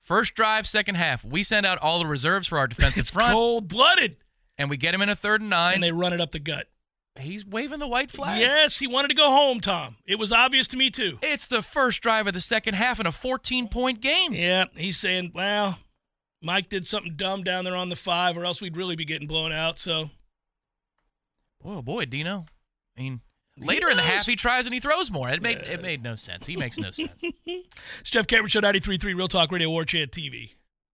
[0.00, 1.24] First drive, second half.
[1.24, 4.16] We send out all the reserves for our defensive It's front, cold blooded,
[4.58, 5.74] and we get him in a third and nine.
[5.74, 6.66] and they run it up the gut.
[7.18, 8.40] He's waving the white flag.
[8.40, 9.96] Yes, he wanted to go home, Tom.
[10.04, 11.18] It was obvious to me too.
[11.22, 14.34] It's the first drive of the second half in a 14 point game.
[14.34, 15.78] Yeah, he's saying, well,
[16.42, 19.28] Mike did something dumb down there on the five, or else we'd really be getting
[19.28, 19.78] blown out.
[19.78, 20.10] So
[21.64, 22.46] Oh boy, Dino.
[22.98, 23.20] I mean,
[23.56, 25.28] later in the half he tries and he throws more.
[25.30, 26.46] It made it made no sense.
[26.46, 27.22] He makes no sense.
[27.46, 30.50] It's Jeff Cameron Show 93.3 Real Talk Radio War Chant TV.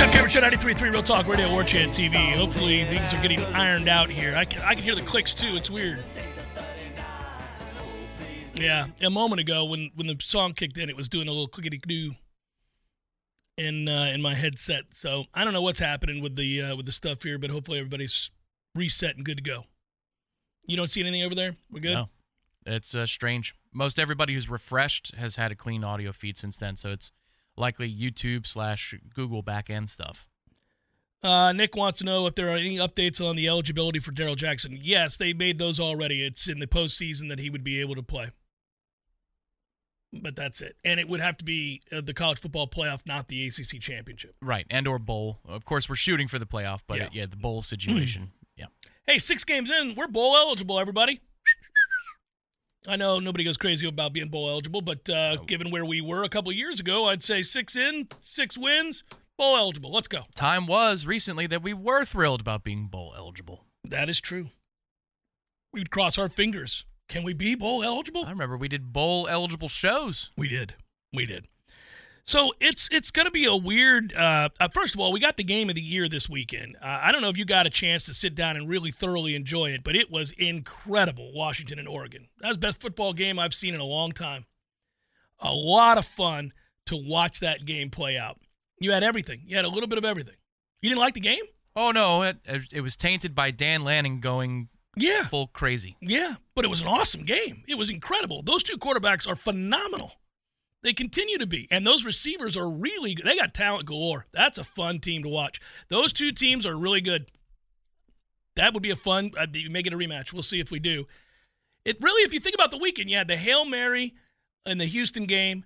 [0.00, 2.34] Jeff Cameron Show 93.3 Real Talk Radio War Chant TV.
[2.34, 4.34] Hopefully things are getting ironed out here.
[4.34, 5.56] I can, I can hear the clicks too.
[5.56, 6.02] It's weird.
[8.58, 11.48] Yeah, a moment ago when, when the song kicked in, it was doing a little
[11.48, 12.14] clickety doo
[13.58, 14.84] in uh, in my headset.
[14.92, 17.78] So I don't know what's happening with the uh, with the stuff here, but hopefully
[17.78, 18.30] everybody's
[18.74, 19.64] reset and good to go.
[20.66, 21.56] You don't see anything over there?
[21.70, 21.92] We're good.
[21.96, 22.08] No,
[22.64, 23.54] it's uh, strange.
[23.70, 27.12] Most everybody who's refreshed has had a clean audio feed since then, so it's
[27.60, 30.26] likely YouTube slash Google backend stuff.
[31.22, 34.34] Uh, Nick wants to know if there are any updates on the eligibility for Darrell
[34.36, 34.78] Jackson.
[34.80, 36.24] Yes, they made those already.
[36.24, 38.30] It's in the postseason that he would be able to play.
[40.12, 40.76] But that's it.
[40.82, 44.34] And it would have to be uh, the college football playoff, not the ACC championship.
[44.42, 45.38] Right, and or bowl.
[45.46, 47.04] Of course, we're shooting for the playoff, but Yeah.
[47.12, 48.32] yeah, yeah the bowl situation.
[48.56, 48.66] yeah.
[49.06, 51.20] Hey, six games in, we're bowl eligible, everybody.
[52.88, 56.22] I know nobody goes crazy about being bowl eligible, but uh, given where we were
[56.22, 59.04] a couple years ago, I'd say six in, six wins,
[59.36, 59.92] bowl eligible.
[59.92, 60.22] Let's go.
[60.34, 63.64] Time was recently that we were thrilled about being bowl eligible.
[63.84, 64.48] That is true.
[65.72, 66.86] We would cross our fingers.
[67.08, 68.24] Can we be bowl eligible?
[68.24, 70.30] I remember we did bowl eligible shows.
[70.38, 70.74] We did.
[71.12, 71.48] We did.
[72.24, 74.14] So it's it's going to be a weird.
[74.14, 76.76] Uh, uh, first of all, we got the game of the year this weekend.
[76.82, 79.34] Uh, I don't know if you got a chance to sit down and really thoroughly
[79.34, 81.32] enjoy it, but it was incredible.
[81.34, 82.28] Washington and Oregon.
[82.40, 84.46] That was the best football game I've seen in a long time.
[85.40, 86.52] A lot of fun
[86.86, 88.38] to watch that game play out.
[88.78, 89.42] You had everything.
[89.46, 90.34] You had a little bit of everything.
[90.82, 91.44] You didn't like the game?
[91.76, 92.36] Oh no, it,
[92.72, 95.24] it was tainted by Dan Lanning going Yeah.
[95.24, 95.96] full crazy.
[96.00, 97.62] Yeah, but it was an awesome game.
[97.68, 98.42] It was incredible.
[98.42, 100.12] Those two quarterbacks are phenomenal.
[100.82, 101.68] They continue to be.
[101.70, 103.26] And those receivers are really good.
[103.26, 104.26] They got talent galore.
[104.32, 105.60] That's a fun team to watch.
[105.88, 107.30] Those two teams are really good.
[108.56, 110.32] That would be a fun, uh, you may get a rematch.
[110.32, 111.06] We'll see if we do.
[111.84, 114.14] It really, if you think about the weekend, you had the Hail Mary
[114.66, 115.64] in the Houston game.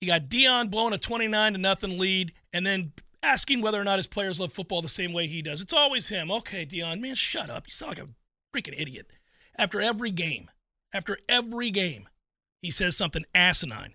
[0.00, 3.98] You got Deion blowing a 29 to nothing lead and then asking whether or not
[3.98, 5.60] his players love football the same way he does.
[5.60, 6.30] It's always him.
[6.30, 7.66] Okay, Deion, man, shut up.
[7.66, 8.08] You sound like a
[8.56, 9.06] freaking idiot.
[9.56, 10.50] After every game,
[10.92, 12.08] after every game,
[12.62, 13.94] he says something asinine.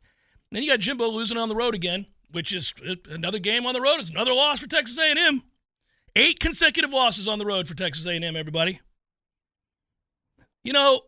[0.55, 3.73] Then you got Jimbo losing on the road again, which is uh, another game on
[3.73, 3.99] the road.
[3.99, 5.43] It's another loss for Texas A&M.
[6.15, 8.37] Eight consecutive losses on the road for Texas A&M.
[8.37, 8.79] Everybody,
[10.63, 11.01] you know,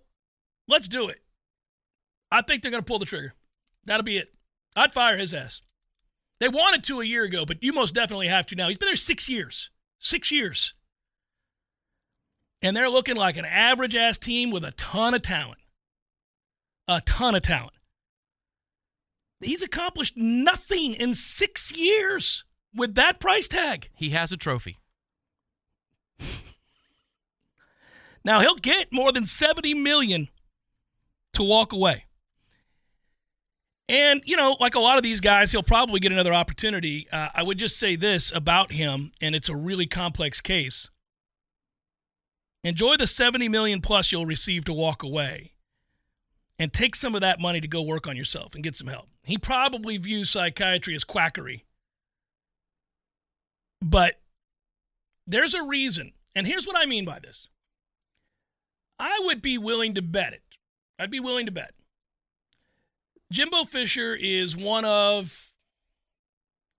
[0.68, 1.22] let's do it.
[2.30, 3.32] I think they're going to pull the trigger.
[3.86, 4.34] That'll be it.
[4.76, 5.62] I'd fire his ass.
[6.42, 8.68] They wanted to a year ago, but you most definitely have to now.
[8.68, 9.70] He's been there six years.
[9.98, 10.74] Six years.
[12.62, 15.60] And they're looking like an average ass team with a ton of talent.
[16.90, 17.77] A ton of talent.
[19.42, 23.90] He's accomplished nothing in six years with that price tag.
[23.96, 24.78] He has a trophy.
[28.28, 30.28] Now he'll get more than 70 million
[31.32, 32.08] to walk away.
[33.88, 37.08] And, you know, like a lot of these guys, he'll probably get another opportunity.
[37.10, 40.90] Uh, I would just say this about him, and it's a really complex case.
[42.66, 45.54] Enjoy the 70 million plus you'll receive to walk away
[46.60, 49.08] and take some of that money to go work on yourself and get some help.
[49.24, 51.66] He probably views psychiatry as quackery.
[53.82, 54.16] But
[55.28, 56.14] there's a reason.
[56.36, 57.50] And here's what I mean by this
[59.00, 60.44] I would be willing to bet it.
[61.00, 61.74] I'd be willing to bet.
[63.32, 65.52] Jimbo Fisher is one of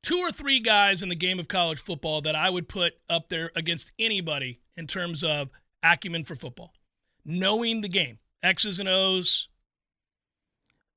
[0.03, 3.29] two or three guys in the game of college football that I would put up
[3.29, 5.51] there against anybody in terms of
[5.83, 6.73] acumen for football.
[7.25, 9.49] Knowing the game, X's and O's,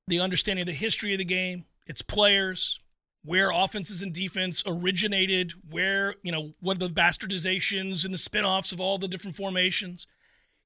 [0.06, 2.80] the understanding of the history of the game, its players,
[3.24, 8.72] where offenses and defense originated, where, you know, what are the bastardizations and the spin-offs
[8.72, 10.06] of all the different formations.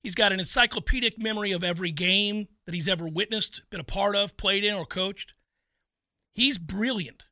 [0.02, 4.16] He's got an encyclopedic memory of every game that he's ever witnessed, been a part
[4.16, 5.34] of, played in, or coached.
[6.34, 7.24] He's brilliant.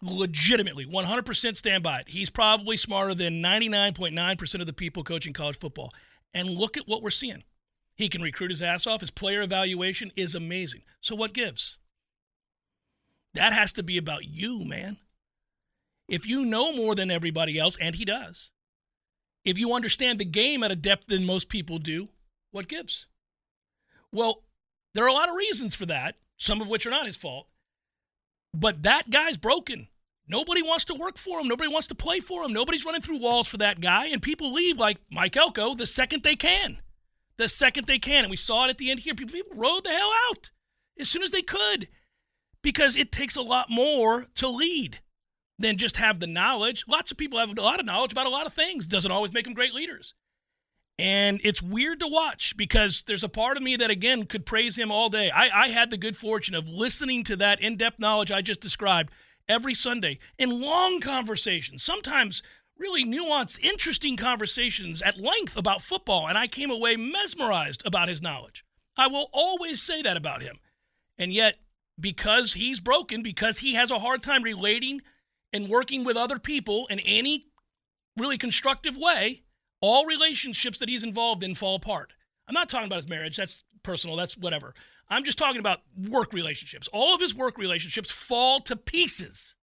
[0.00, 2.08] Legitimately, 100% stand by it.
[2.08, 5.92] He's probably smarter than 99.9% of the people coaching college football.
[6.34, 7.44] And look at what we're seeing.
[7.96, 9.00] He can recruit his ass off.
[9.00, 10.82] His player evaluation is amazing.
[11.00, 11.78] So, what gives?
[13.34, 14.98] That has to be about you, man.
[16.08, 18.50] If you know more than everybody else, and he does,
[19.44, 22.08] if you understand the game at a depth than most people do,
[22.50, 23.06] what gives?
[24.12, 24.42] Well,
[24.94, 27.46] there are a lot of reasons for that, some of which are not his fault.
[28.54, 29.88] But that guy's broken.
[30.28, 31.48] Nobody wants to work for him.
[31.48, 32.52] Nobody wants to play for him.
[32.52, 34.06] Nobody's running through walls for that guy.
[34.06, 36.78] And people leave like Mike Elko the second they can.
[37.38, 38.24] The second they can.
[38.24, 39.14] And we saw it at the end here.
[39.14, 40.50] People, people rode the hell out
[40.98, 41.88] as soon as they could
[42.62, 45.00] because it takes a lot more to lead
[45.58, 46.84] than just have the knowledge.
[46.88, 48.86] Lots of people have a lot of knowledge about a lot of things.
[48.86, 50.14] Doesn't always make them great leaders.
[50.98, 54.76] And it's weird to watch because there's a part of me that, again, could praise
[54.76, 55.30] him all day.
[55.30, 58.60] I, I had the good fortune of listening to that in depth knowledge I just
[58.60, 59.10] described
[59.48, 62.42] every Sunday in long conversations, sometimes
[62.82, 66.28] really nuanced, interesting conversations at length about football.
[66.28, 68.64] And I came away mesmerized about his knowledge.
[68.96, 70.58] I will always say that about him.
[71.16, 71.58] And yet,
[71.98, 75.00] because he's broken, because he has a hard time relating
[75.52, 77.44] and working with other people in any
[78.18, 79.42] really constructive way,
[79.80, 82.12] all relationships that he's involved in fall apart.
[82.48, 84.74] I'm not talking about his marriage, that's personal, that's whatever.
[85.08, 86.88] I'm just talking about work relationships.
[86.92, 89.54] All of his work relationships fall to pieces.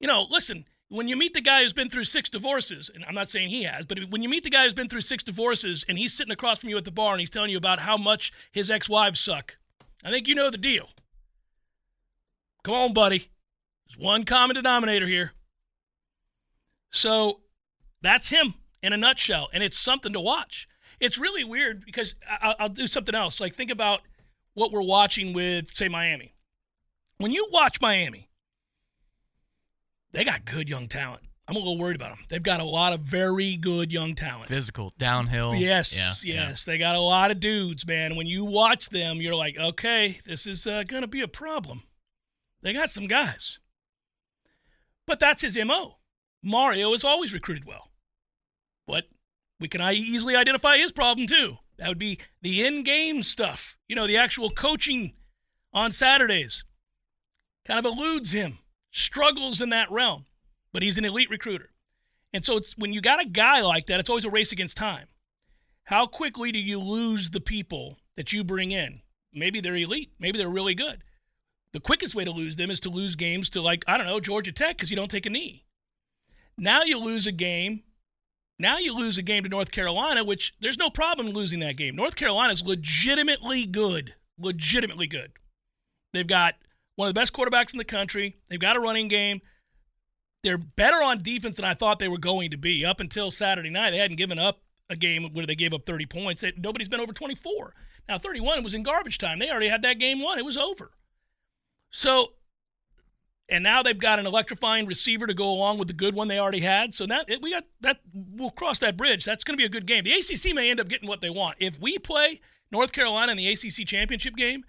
[0.00, 3.14] You know, listen, when you meet the guy who's been through six divorces, and I'm
[3.14, 5.86] not saying he has, but when you meet the guy who's been through six divorces
[5.88, 7.96] and he's sitting across from you at the bar and he's telling you about how
[7.96, 9.56] much his ex wives suck,
[10.04, 10.88] I think you know the deal.
[12.64, 13.30] Come on, buddy.
[13.86, 15.32] There's one common denominator here.
[16.90, 17.40] So
[18.02, 20.66] that's him in a nutshell, and it's something to watch.
[20.98, 23.40] It's really weird because I'll do something else.
[23.40, 24.00] Like, think about
[24.54, 26.34] what we're watching with, say, Miami.
[27.18, 28.29] When you watch Miami,
[30.12, 31.22] they got good young talent.
[31.48, 32.24] I'm a little worried about them.
[32.28, 34.46] They've got a lot of very good young talent.
[34.48, 35.56] Physical, downhill.
[35.56, 36.48] Yes, Yeah, yeah.
[36.50, 36.64] yes.
[36.64, 38.14] They got a lot of dudes, man.
[38.14, 41.82] When you watch them, you're like, okay, this is uh, going to be a problem.
[42.62, 43.58] They got some guys.
[45.08, 45.96] But that's his MO.
[46.40, 47.90] Mario has always recruited well.
[48.86, 49.06] But
[49.58, 51.56] we can easily identify his problem too.
[51.78, 53.76] That would be the in game stuff.
[53.88, 55.14] You know, the actual coaching
[55.72, 56.64] on Saturdays
[57.66, 58.58] kind of eludes him,
[58.90, 60.26] struggles in that realm.
[60.72, 61.70] But he's an elite recruiter.
[62.32, 64.76] And so it's when you got a guy like that, it's always a race against
[64.76, 65.06] time.
[65.84, 69.00] how quickly do you lose the people that you bring in?
[69.32, 71.02] Maybe they're elite, maybe they're really good.
[71.72, 74.20] The quickest way to lose them is to lose games to, like, I don't know,
[74.20, 75.64] Georgia Tech because you don't take a knee.
[76.56, 77.82] Now you lose a game.
[78.58, 81.96] Now you lose a game to North Carolina, which there's no problem losing that game.
[81.96, 84.14] North Carolina's legitimately good.
[84.38, 85.32] Legitimately good.
[86.12, 86.54] They've got
[87.00, 88.36] one of the best quarterbacks in the country.
[88.50, 89.40] They've got a running game.
[90.42, 92.84] They're better on defense than I thought they were going to be.
[92.84, 94.60] Up until Saturday night, they hadn't given up
[94.90, 96.42] a game where they gave up 30 points.
[96.42, 97.74] They, nobody's been over 24.
[98.06, 99.38] Now, 31 was in garbage time.
[99.38, 100.38] They already had that game won.
[100.38, 100.90] It was over.
[101.88, 102.34] So,
[103.48, 106.38] and now they've got an electrifying receiver to go along with the good one they
[106.38, 106.94] already had.
[106.94, 108.00] So now we got that.
[108.12, 109.24] We'll cross that bridge.
[109.24, 110.04] That's going to be a good game.
[110.04, 111.56] The ACC may end up getting what they want.
[111.60, 114.64] If we play North Carolina in the ACC championship game,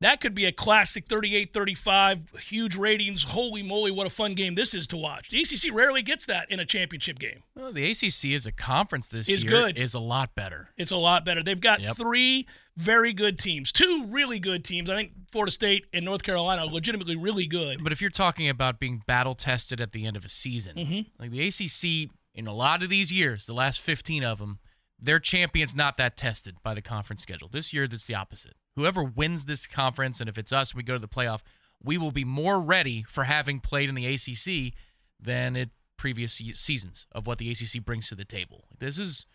[0.00, 3.24] that could be a classic 38 35, huge ratings.
[3.24, 5.30] Holy moly, what a fun game this is to watch.
[5.30, 7.42] The ACC rarely gets that in a championship game.
[7.56, 9.78] Well, the ACC as a conference this Is year good.
[9.78, 10.68] is a lot better.
[10.76, 11.42] It's a lot better.
[11.42, 11.96] They've got Yep.
[11.96, 14.88] three very good teams, two really good teams.
[14.88, 17.82] I think Florida State and North Carolina are legitimately really good.
[17.82, 21.00] But if you're talking about being battle tested at the end of a season, Mm-hmm.
[21.20, 24.60] like the ACC in a lot of these years, the last 15 of them,
[25.00, 27.48] their champions not that tested by the conference schedule.
[27.48, 28.54] This year, that's the opposite.
[28.78, 31.40] Whoever wins this conference, and if it's us, we go to the playoff,
[31.82, 34.72] we will be more ready for having played in the ACC
[35.18, 38.68] than at previous seasons of what the ACC brings to the table.
[38.78, 39.26] This is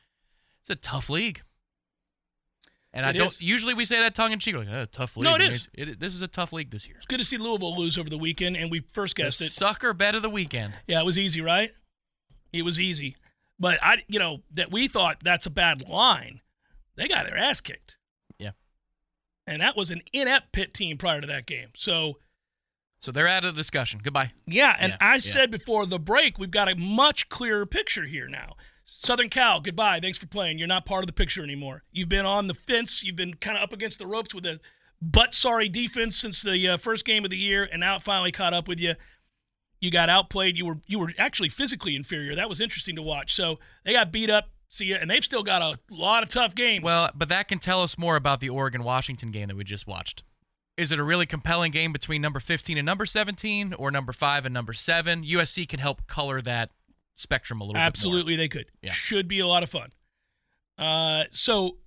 [0.62, 1.42] it's a tough league.
[2.94, 3.42] And I don't is.
[3.42, 5.26] usually we say that tongue in cheek like oh, tough league.
[5.26, 5.70] No, it is.
[5.74, 6.96] It, this is a tough league this year.
[6.96, 9.48] It's good to see Louisville lose over the weekend, and we first The guessed it.
[9.48, 10.74] sucker bet of the weekend.
[10.88, 11.72] Yeah, it was easy, right?
[12.54, 13.18] It was easy.
[13.60, 16.40] But I, you know, that we thought that's a bad line.
[16.96, 17.98] They got their ass kicked.
[19.48, 19.54] Yeah.
[19.54, 21.70] And that was an inept Pitt team prior to that game.
[21.76, 22.20] So,
[23.00, 24.00] So they're out of the discussion.
[24.04, 24.32] Goodbye.
[24.48, 25.20] yeah, and Yeah, I yeah.
[25.20, 28.56] said before the break, we've got a much clearer picture here now.
[28.86, 30.00] Southern Cal, goodbye.
[30.02, 30.58] Thanks for playing.
[30.60, 31.84] You're not part of the picture anymore.
[31.92, 33.04] You've been on the fence.
[33.04, 34.60] You've been kind of up against the ropes with a
[35.02, 38.32] butt sorry defense since the uh, first game of the year, and now it finally
[38.32, 38.96] caught up with you.
[39.80, 40.58] You got outplayed.
[40.58, 42.36] You were you were actually physically inferior.
[42.36, 43.34] That was interesting to watch.
[43.34, 44.50] So they got beat up.
[44.74, 46.84] See and they've still got a lot of tough games.
[46.84, 49.86] Well, but that can tell us more about the Oregon Washington game that we just
[49.86, 50.24] watched.
[50.78, 54.46] Is it a really compelling game between number 15 and number 17 or number 5
[54.48, 55.24] and number 7?
[55.26, 56.72] USC can help color that
[57.14, 57.82] spectrum a little bit.
[57.82, 58.66] Absolutely, they could.
[58.82, 58.92] Yeah.
[58.92, 59.92] Should be a lot of fun.
[60.80, 61.78] Uh, so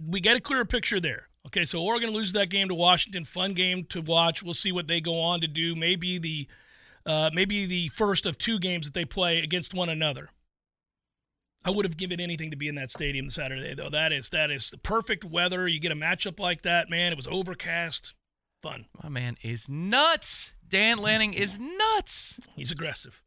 [0.00, 1.30] we get a clearer picture there.
[1.48, 3.24] Okay, so Oregon loses that game to Washington.
[3.24, 4.44] Fun game to watch.
[4.44, 5.74] We'll see what they go on to do.
[5.74, 6.46] Maybe the
[7.04, 10.28] uh, maybe the first of two games that they play against one another.
[11.64, 13.90] I would have given anything to be in that stadium Saturday, though.
[13.90, 15.68] That is that is the perfect weather.
[15.68, 17.12] You get a matchup like that, man.
[17.12, 18.14] It was overcast,
[18.62, 18.86] fun.
[19.02, 20.54] My man is nuts.
[20.66, 22.40] Dan Lanning is nuts.
[22.56, 23.22] He's aggressive.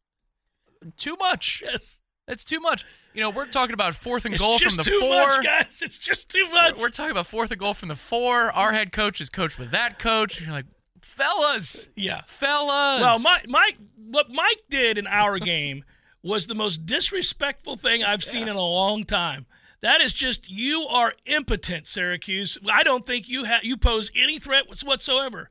[0.96, 1.62] Too much.
[1.64, 2.84] Yes, That's too much.
[3.12, 5.08] You know, we're talking about fourth and goal from the too 4.
[5.08, 5.82] much, guys.
[5.82, 6.78] It's just too much.
[6.80, 8.50] We're talking about fourth and goal from the 4.
[8.52, 10.40] Our head coach is coached with that coach.
[10.40, 10.66] You're like,
[11.02, 11.88] fellas.
[11.96, 12.22] yeah.
[12.26, 13.00] Fellas.
[13.00, 15.84] Well, Mike, Mike, what Mike did in our game
[16.24, 19.46] was the most disrespectful thing I've seen in a long time.
[19.82, 22.56] That is just you are impotent, Syracuse.
[22.68, 25.50] I don't think you ha- you pose any threat whatsoever.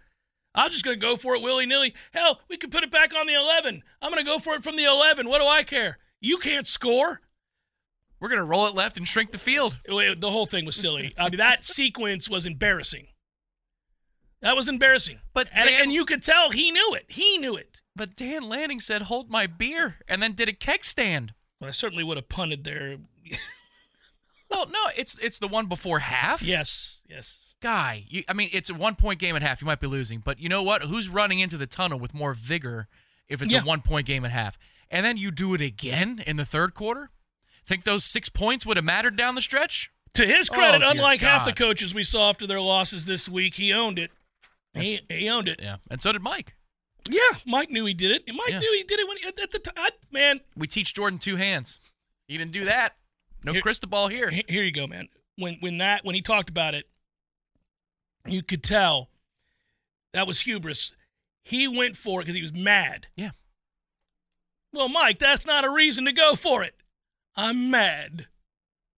[0.55, 1.93] I'm just going to go for it willy nilly.
[2.13, 3.83] Hell, we could put it back on the 11.
[4.01, 5.27] I'm going to go for it from the 11.
[5.29, 5.99] What do I care?
[6.19, 7.21] You can't score.
[8.19, 9.79] we're going to roll it left and shrink the field.
[9.85, 11.13] The whole thing was silly.
[11.17, 13.07] I mean, that sequence was embarrassing.
[14.41, 15.19] That was embarrassing.
[15.33, 17.05] But and, Dan- and you could tell he knew it.
[17.07, 17.72] He knew it.
[17.95, 21.33] But Dan Lanning said, "Hold my beer," and then did a keg stand.
[21.59, 22.97] Well, I certainly would have punted there.
[24.49, 26.43] Well, no, it's it's the one before half.
[26.43, 27.55] Yes, yes.
[27.59, 28.05] guy.
[28.07, 29.61] You, I mean, it's a one point game at half.
[29.61, 30.83] You might be losing, but you know what?
[30.83, 32.87] Who's running into the tunnel with more vigor
[33.27, 33.61] if it's Yeah.
[33.61, 34.59] a one point game at half?
[34.91, 37.09] And then you do it again in the third quarter.
[37.65, 39.89] Think those six points would have mattered down the stretch?
[40.13, 43.27] To his oh, credit, Oh, unlike half the coaches we saw after their losses this
[43.27, 44.11] week, he owned it.
[44.75, 45.59] He, he owned it.
[45.63, 46.53] Yeah, and so did Mike.
[47.09, 48.23] Yeah, Mike knew he did it.
[48.27, 48.59] And Mike Yeah.
[48.59, 49.91] knew he did it when he, at the time.
[50.11, 51.79] Man, We teach Jordan two hands.
[52.27, 52.97] He didn't do that.
[53.43, 54.29] No Here- crystal ball here.
[54.31, 55.09] here you go, man.
[55.35, 56.87] When when that when he talked about it,
[58.25, 59.09] you could tell
[60.13, 60.93] that was hubris.
[61.43, 63.07] He went for it because he was mad.
[63.15, 63.31] Yeah.
[64.71, 66.75] Well, Mike, that's not a reason to go for it.
[67.35, 68.27] I'm mad.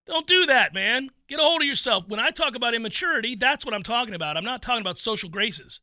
[0.05, 1.09] Don't do that, man.
[1.27, 2.07] Get a hold of yourself.
[2.07, 4.37] When I talk about immaturity, that's what I'm talking about.
[4.37, 5.79] I'm not talking about social graces.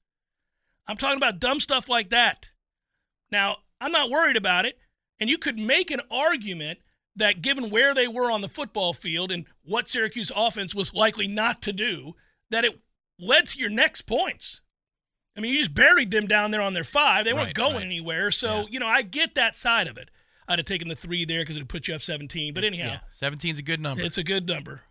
[0.86, 2.50] I'm talking about dumb stuff like that.
[3.30, 4.78] Now, I'm not worried about it.
[5.20, 6.80] And you could make an argument
[7.14, 11.28] that given where they were on the football field and what Syracuse offense was likely
[11.28, 12.14] not to do,
[12.50, 12.80] that it
[13.18, 14.62] led to your next points.
[15.36, 17.24] I mean, you just buried them down there on their five.
[17.24, 17.84] They weren't Right, going right.
[17.84, 18.30] anywhere.
[18.30, 18.66] So, Yeah.
[18.70, 20.10] you know, I get that side of it.
[20.48, 22.52] I'd have taken the three there because it would put you up 17.
[22.52, 24.02] But anyhow, Yeah, 17's a good number.
[24.02, 24.82] it's a good number.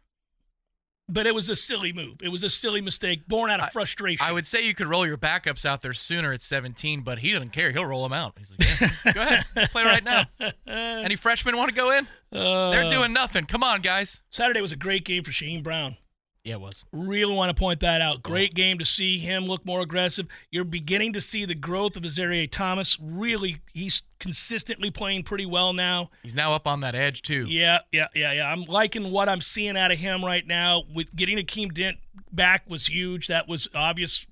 [1.14, 2.22] But it was a silly move.
[2.24, 4.26] It was a silly mistake born out of frustration.
[4.26, 7.34] I would say you could roll your backups out there sooner at 17, but he
[7.34, 7.72] doesn't care.
[7.72, 8.34] He'll roll them out.
[8.38, 10.24] He's like, yeah, go ahead, let's play right now.
[10.68, 12.08] Any freshmen want to go in?
[12.32, 13.46] Uh, They're doing nothing.
[13.46, 14.22] Come on, guys.
[14.30, 15.98] Saturday was a great game for Shane Brown.
[16.44, 16.84] Yeah, it was.
[16.92, 18.24] Really want to point that out.
[18.24, 20.28] Great game to see him look more aggressive.
[20.50, 22.98] You're beginning to see the growth of Azareye'h Thomas.
[23.00, 26.10] Really, he's consistently playing pretty well now.
[26.24, 27.46] He's now up on that edge too.
[27.48, 28.52] Yeah, yeah, yeah, yeah.
[28.52, 30.82] I'm liking what I'm seeing out of him right now.
[30.96, 31.98] With getting Akeem Dent
[32.32, 33.28] back was huge.
[33.28, 34.26] That was obvious.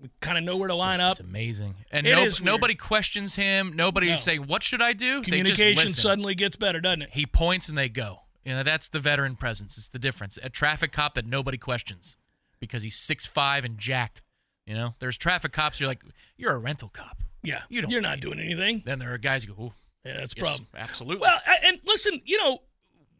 [0.00, 1.12] We kind of know where to line up.
[1.12, 1.74] It's amazing.
[1.90, 3.72] And It no, nobody questions him.
[3.74, 4.16] Nobody's No.
[4.16, 7.10] saying, "What should I do?" They Communication suddenly gets better, doesn't it?
[7.14, 8.20] He points and they go.
[8.46, 9.76] You know, that's the veteran presence.
[9.76, 10.38] It's the difference.
[10.40, 12.16] A traffic cop that nobody questions
[12.60, 14.22] because he's six five and jacked.
[14.66, 15.80] You know, there's traffic cops.
[15.80, 16.02] You're like,
[16.36, 17.22] you're a rental cop.
[17.42, 18.82] Yeah, You don't you're not doing anything.
[18.86, 19.72] Then there are guys who go, "Ooh,
[20.04, 20.68] Yeah, that's a yes, problem.
[20.76, 21.22] absolutely.
[21.22, 22.62] Well, and listen, you know,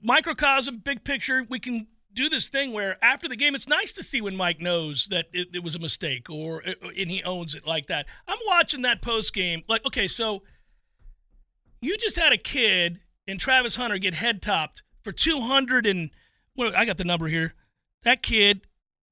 [0.00, 4.02] microcosm, big picture, we can do this thing where after the game, it's nice to
[4.04, 7.54] see when Mike knows that it, it was a mistake or uh, and he owns
[7.56, 8.06] it like that.
[8.28, 10.42] I'm watching that post game, like, okay, so
[11.80, 16.10] you just had a kid and Travis Hunter get head topped for 200 and
[16.56, 17.54] well, I got the number here.
[18.02, 18.62] That kid,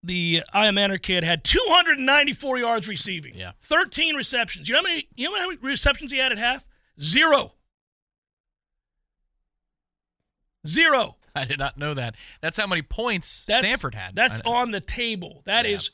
[0.02, 3.34] the Ayomanor kid, had 294 yards receiving.
[3.36, 3.52] Yeah.
[3.62, 4.68] 13 receptions.
[4.68, 5.06] You know how many?
[5.14, 6.66] You know how many receptions he had at half?
[7.00, 7.52] Zero.
[10.66, 11.16] Zero.
[11.36, 12.14] I did not know that.
[12.40, 14.14] That's how many points That's, Stanford had.
[14.14, 15.42] That's on the table.
[15.46, 15.76] That Yeah.
[15.76, 15.90] is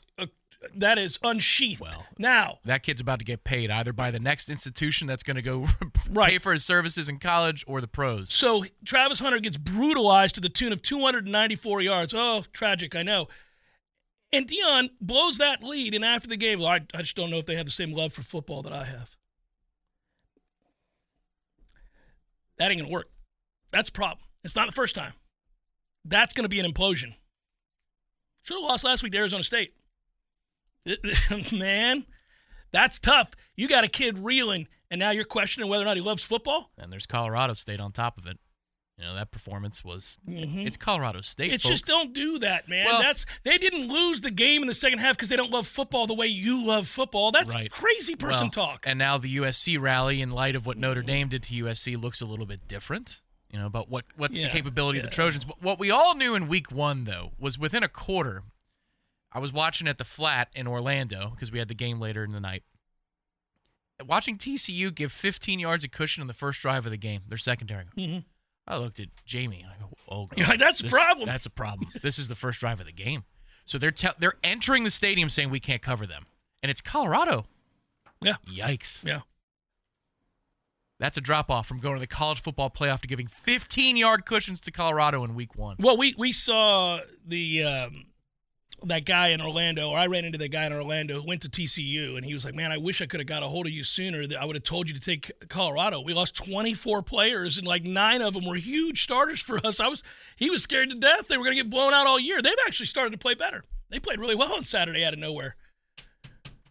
[0.75, 1.81] that is unsheathed.
[1.81, 5.35] Well, now, that kid's about to get paid either by the next institution that's going
[5.35, 5.65] to go
[6.09, 6.31] Right.
[6.31, 8.31] pay for his services in college or the pros.
[8.33, 12.13] so Travis Hunter gets brutalized to the tune of 294 yards.
[12.15, 13.27] Oh, tragic, I know.
[14.33, 17.37] And Deion blows that lead, and after the game, well, I, I just don't know
[17.37, 19.17] if they have the same love for football that I have.
[22.57, 23.07] That ain't gonna work.
[23.71, 24.19] That's a problem.
[24.43, 25.13] It's not the first time.
[26.05, 27.15] That's gonna be an implosion.
[28.43, 29.73] Should have lost last week to Arizona State.
[31.53, 32.05] Man,
[32.71, 33.31] that's tough.
[33.55, 36.71] You got a kid reeling, and now you're questioning whether or not he loves football.
[36.77, 38.37] And there's Colorado State on top of it.
[38.97, 40.59] You know, that performance was mm-hmm.
[40.59, 41.51] it's Colorado State.
[41.51, 42.85] It's just don't do that, man.
[42.85, 45.65] Well- That's they didn't lose the game in the second half because they don't love
[45.65, 47.31] football the way you love football.
[47.31, 47.71] That's Right.
[47.71, 48.83] crazy person Well, talk.
[48.85, 52.21] And now the USC rally, in light of what Notre Dame did to USC, looks
[52.21, 53.21] a little bit different.
[53.49, 55.11] You know, about what what's Yeah, the capability of the.
[55.11, 55.45] Trojans.
[55.59, 58.43] What we all knew in Week One, though, was within a quarter.
[59.31, 62.31] I was watching at the flat in Orlando because we had the game later in
[62.31, 62.63] the night.
[64.05, 67.37] Watching TCU give 15 yards of cushion on the first drive of the game, their
[67.37, 67.85] secondary.
[67.97, 68.25] Mhm.
[68.67, 69.65] I looked at Jamie.
[69.65, 71.89] I go, "Oh, God, like, "That's a problem." That's a problem.
[72.01, 73.25] this is the first drive of the game."
[73.65, 76.25] So they're te- they're entering the stadium saying we can't cover them,
[76.63, 77.45] and it's Colorado.
[78.21, 79.03] Yeah, Yikes!
[79.03, 79.21] yeah.
[80.99, 84.25] That's a drop off from going to the college football playoff to giving 15 yard
[84.25, 85.75] cushions to Colorado in week one.
[85.79, 88.05] Well, we we saw the um,
[88.83, 91.49] that guy in Orlando, or I ran into that guy in Orlando who went to
[91.49, 93.71] TCU, and he was like, "Man, I wish I could have got a hold of
[93.71, 94.23] you sooner.
[94.39, 96.01] I would have told you to take Colorado.
[96.01, 99.79] We lost 24 players, and like nine of them were huge starters for us.
[99.79, 100.03] I was
[100.35, 102.41] he was scared to death they were going to get blown out all year.
[102.41, 103.63] They've actually started to play better.
[103.89, 105.55] They played really well on Saturday out of nowhere.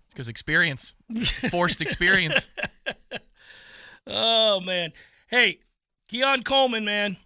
[0.04, 0.94] It's because experience,
[1.50, 2.50] forced experience.
[4.06, 4.92] Oh man,
[5.28, 5.61] hey,
[6.08, 7.18] Keon Coleman, man,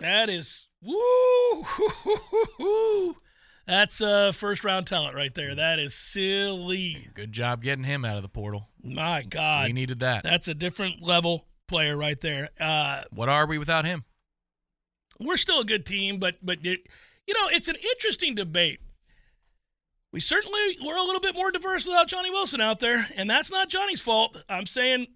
[0.00, 1.64] that is woo.
[3.66, 5.54] That's uh, first round talent right there.
[5.54, 7.08] That is silly.
[7.14, 8.68] Good job getting him out of the portal.
[8.82, 10.22] My God, we needed that.
[10.24, 12.50] that's a different level player right there.
[12.60, 14.04] Uh, What are we without him?
[15.20, 16.72] we're still a good team, but but you
[17.28, 18.80] know it's an interesting debate.
[20.12, 23.50] We certainly were a little bit more diverse without Johnny Wilson out there, and that's
[23.50, 24.36] not Johnny's fault.
[24.48, 25.06] I'm saying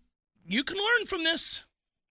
[0.46, 1.64] you can learn from this.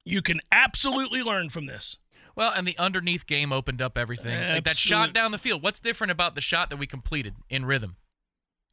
[0.05, 1.97] You can absolutely learn from this.
[2.38, 4.39] Well, and the underneath game opened up everything.
[4.49, 5.63] Like that shot down the field.
[5.63, 7.97] What's different about the shot that we completed in rhythm?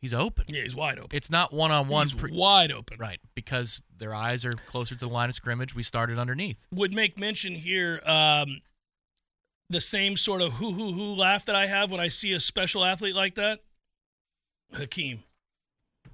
[0.01, 0.45] He's open.
[0.49, 1.17] Yeah, he's wide open.
[1.17, 2.09] It's not one on one.
[2.09, 2.99] He's wide open.
[2.99, 5.75] Right, because their eyes are closer to the line of scrimmage.
[5.75, 6.67] We started underneath.
[6.73, 8.61] Would make mention here um,
[9.71, 12.41] the same sort of hoo hoo hoo laugh that I have when I see a
[12.41, 13.61] special athlete like that.
[14.75, 15.21] Hykeem,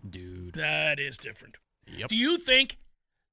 [0.09, 0.55] Dude.
[0.55, 1.57] that is different.
[1.88, 2.11] Yep.
[2.11, 2.78] Do you think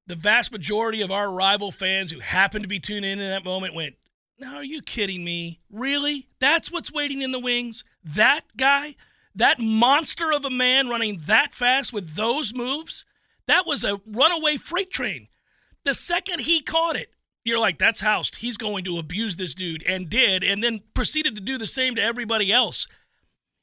[0.08, 3.46] the vast majority of our rival fans who happened to be tuned in in that
[3.46, 3.96] moment went,
[4.40, 5.62] "No, are you kidding me?
[5.70, 6.28] Really?
[6.40, 7.84] That's what's waiting in the wings?
[8.04, 8.96] That guy,
[9.34, 13.06] that monster of a man running that fast with those moves?
[13.48, 15.28] That was a runaway freight train.
[15.86, 17.12] The second he caught it,
[17.44, 18.38] you're like, that's housed.
[18.38, 21.96] He's going to abuse this dude, and did, and then proceeded to do the same
[21.96, 22.88] to everybody else.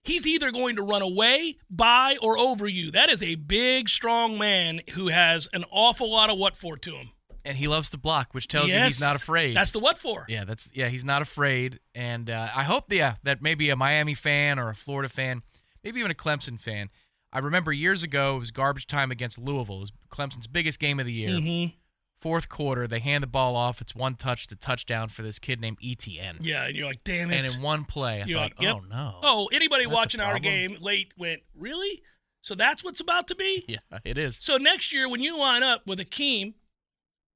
[0.03, 2.91] He's either going to run away, by, or over you.
[2.91, 6.97] That is a big, strong man who has an awful lot of what for to
[6.97, 7.11] him.
[7.45, 9.55] And he loves to block, which tells you he's not afraid.
[9.55, 10.25] That's the what for.
[10.29, 10.89] Yeah, that's yeah.
[10.89, 14.75] He's not afraid, and uh, I hope yeah that maybe a Miami fan or a
[14.75, 15.43] Florida fan,
[15.83, 16.89] maybe even a Clemson fan.
[17.35, 19.79] I remember years ago it was garbage time against Louisville.
[19.79, 21.31] It was Clemson's biggest game of the year.
[21.31, 21.75] Mm-hmm.
[22.21, 23.83] Fourth quarter, they hand the ball off.
[23.83, 26.39] It's one touch to touchdown for this kid named Etienne.
[26.41, 27.37] Yeah, and you're like, damn it.
[27.37, 28.77] And in one play, I You're thought, like, yep.
[28.77, 29.19] oh no.
[29.23, 32.03] oh, anybody That's watching our game late went, really?
[32.41, 33.65] So that's what's about to be?
[33.69, 34.39] Yeah, it is.
[34.41, 36.55] So next year, when you line up with Akeem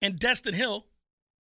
[0.03, 0.87] and Destyn Hill,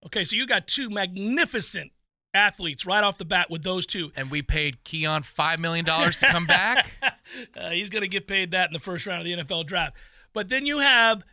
[0.06, 1.92] okay, so you got two magnificent
[2.34, 4.12] athletes right off the bat with those two.
[4.14, 6.92] And we paid Keon five million dollars to come back.
[7.56, 9.96] Uh, he's going to get paid that in the first round of the NFL draft.
[10.32, 11.24] But then you have,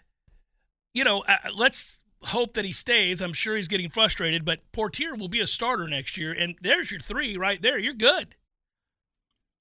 [0.96, 3.22] you know, uh, let's hope that he stays.
[3.22, 6.34] I'm sure he's getting frustrated, but Portier will be a starter next year.
[6.34, 7.78] And there's your three right there.
[7.78, 8.36] You're good.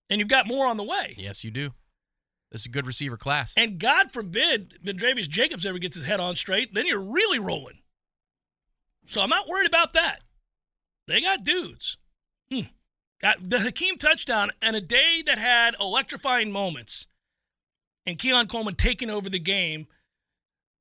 [0.08, 1.14] And you've got more on the way.
[1.18, 1.74] yes, you do.
[2.52, 3.54] Is a good receiver class.
[3.56, 7.78] And God forbid Vandrevius Jacobs ever gets his head on straight, then you're really rolling.
[9.06, 10.20] So I'm not worried about that.
[11.08, 11.96] They got dudes.
[12.52, 12.60] Hmm.
[13.20, 17.06] The Hykeem touchdown and a day that had electrifying moments,
[18.04, 19.86] and Keon Coleman taking over the game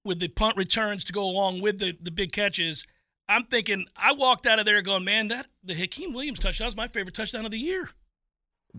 [0.03, 2.83] with the punt returns to go along with the, the big catches.
[3.29, 6.75] I'm thinking, I walked out of there going, man, that the Hykeem Williams touchdown is
[6.75, 7.89] my favorite touchdown of the year.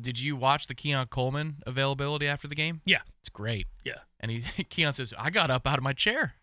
[0.01, 2.81] Did you watch the Keon Coleman availability after the game?
[2.85, 3.67] Yeah, It's great.
[3.85, 3.95] yeah.
[4.21, 4.41] And he
[4.71, 6.35] Keon says, I got up out of my chair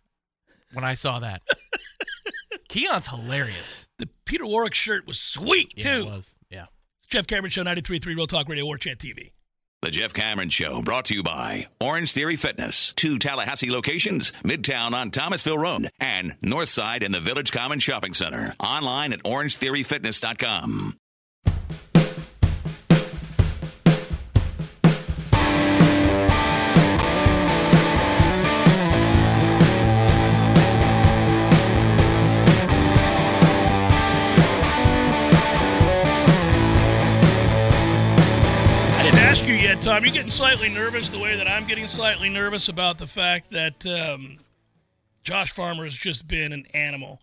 [0.73, 1.41] when I saw that.
[2.69, 3.87] Keon's hilarious.
[3.97, 6.01] The Peter Warrick shirt was sweet, Yeah, too.
[6.01, 6.35] it was.
[6.49, 6.65] Yeah.
[6.99, 9.31] It's Jeff Cameron Show, 93.3 Real Talk Radio, War Chant TV.
[9.81, 14.91] The Jeff Cameron Show brought to you by Orange Theory Fitness, two Tallahassee locations, Midtown
[14.91, 18.53] on Thomasville Road and Northside in the Village Common Shopping Center.
[18.59, 20.97] Online at orangetheoryfitness.com.
[39.99, 40.05] ask you yet, Tom.
[40.05, 43.85] You're getting slightly nervous the way that I'm getting slightly nervous about the fact that
[43.85, 44.37] um,
[45.23, 47.21] Josh Farmer has just been an animal.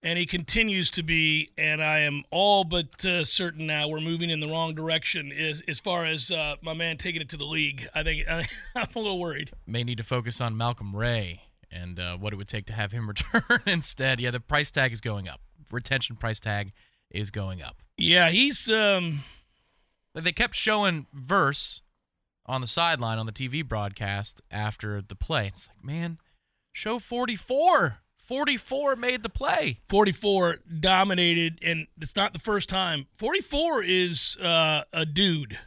[0.00, 4.30] And he continues to be, and I am all but uh, certain now we're moving
[4.30, 7.44] in the wrong direction as, as far as uh, my man taking it to the
[7.44, 7.84] league.
[7.96, 8.44] I think I,
[8.76, 9.50] I'm a little worried.
[9.66, 12.92] May need to focus on Malcolm Ray and uh, what it would take to have
[12.92, 14.20] him return instead.
[14.20, 15.40] Yeah, the price tag is going up.
[15.72, 16.70] Retention price tag
[17.10, 17.82] is going up.
[17.96, 19.24] Yeah, he's um,
[20.14, 21.82] They kept showing Verse
[22.48, 25.48] on the sideline on the TV broadcast after the play.
[25.48, 26.18] It's like, man,
[26.72, 27.98] show 44.
[28.16, 29.80] 44 made the play.
[29.88, 33.06] 44 dominated, and it's not the first time.
[33.14, 35.58] 44 is uh, a dude,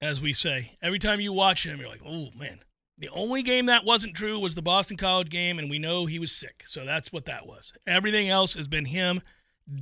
[0.00, 0.76] as we say.
[0.82, 2.60] Every time you watch him, you're like, oh, man.
[2.98, 6.18] The only game that wasn't true was the Boston College game, and we know he
[6.18, 6.62] was sick.
[6.66, 7.72] So that's what that was.
[7.86, 9.22] Everything else has been him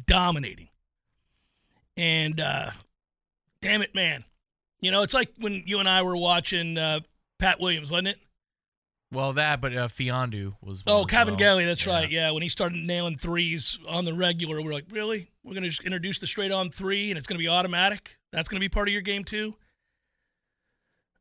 [0.07, 0.69] dominating.
[1.97, 2.71] And uh,
[3.61, 4.25] damn it, man.
[4.81, 7.01] You know, it's like when you and I were watching uh,
[7.39, 8.19] Pat Williams, wasn't it?
[9.13, 10.85] Well, that, but uh, Mfiondu was.
[10.87, 11.39] Oh, Kevin well.
[11.39, 11.93] Gelly, that's Yeah.
[11.95, 12.11] right.
[12.11, 15.31] Yeah, when he started nailing threes on the regular, we're like, really?
[15.43, 18.19] We're going to just introduce the straight on three and it's going to be automatic?
[18.33, 19.55] That's going to be part of your game too?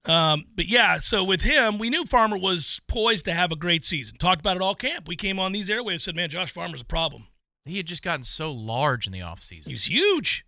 [0.06, 3.86] Um, but yeah, so with him, we knew Farmer was poised to have a great
[3.86, 4.18] season.
[4.18, 5.08] Talked about it all camp.
[5.08, 7.28] We came on these airwaves said, man, Josh Farmer's a problem.
[7.66, 9.68] He had just gotten so large in the offseason.
[9.68, 10.46] He's huge.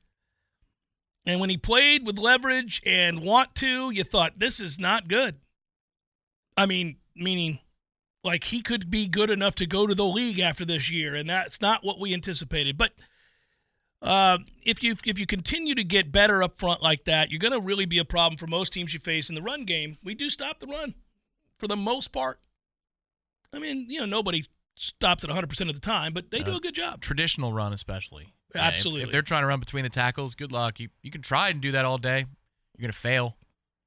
[1.26, 5.36] And when he played with leverage and want to, you thought, this is not good.
[6.58, 7.60] I mean, meaning
[8.24, 11.30] like he could be good enough to go to the league after this year, and
[11.30, 12.78] that's not what we anticipated.
[12.78, 12.94] But
[14.02, 17.54] uh, if you if you continue to get better up front like that, you're going
[17.54, 19.98] to really be a problem for most teams you face in the run game.
[20.04, 20.96] We do stop the run
[21.58, 22.40] for the most part.
[23.54, 24.46] I mean, you know, nobody
[24.76, 27.02] stops it 100% of the time, but they do Uh, a good job.
[27.02, 28.34] Traditional run, especially.
[28.56, 29.04] Yeah, if- Absolutely.
[29.04, 30.80] If, they're trying to run between the tackles, good luck.
[30.80, 32.20] You, you can try and do that all day.
[32.78, 33.38] You're going to fail,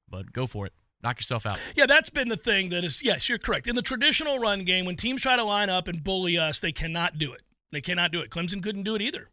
[0.09, 0.73] but go for it.
[1.03, 1.59] Knock yourself out.
[1.77, 3.67] Yeah, that's been the thing that is, yes, you're correct.
[3.67, 6.73] In the traditional run game, when teams try to line up and bully us, they
[6.73, 7.43] cannot do it.
[7.73, 8.31] They cannot do it.
[8.31, 9.29] Clemson couldn't do it either.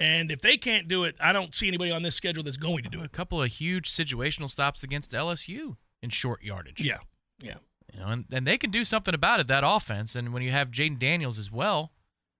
[0.00, 2.84] And if they can't do it, I don't see anybody on this schedule that's going
[2.84, 3.06] to do it.
[3.06, 6.80] A couple of huge situational stops against LSU in short yardage.
[6.80, 6.98] Yeah,
[7.42, 7.56] yeah.
[7.92, 10.14] You know, and, and they can do something about it, that offense.
[10.14, 11.90] And when you have Jayden Daniels as well,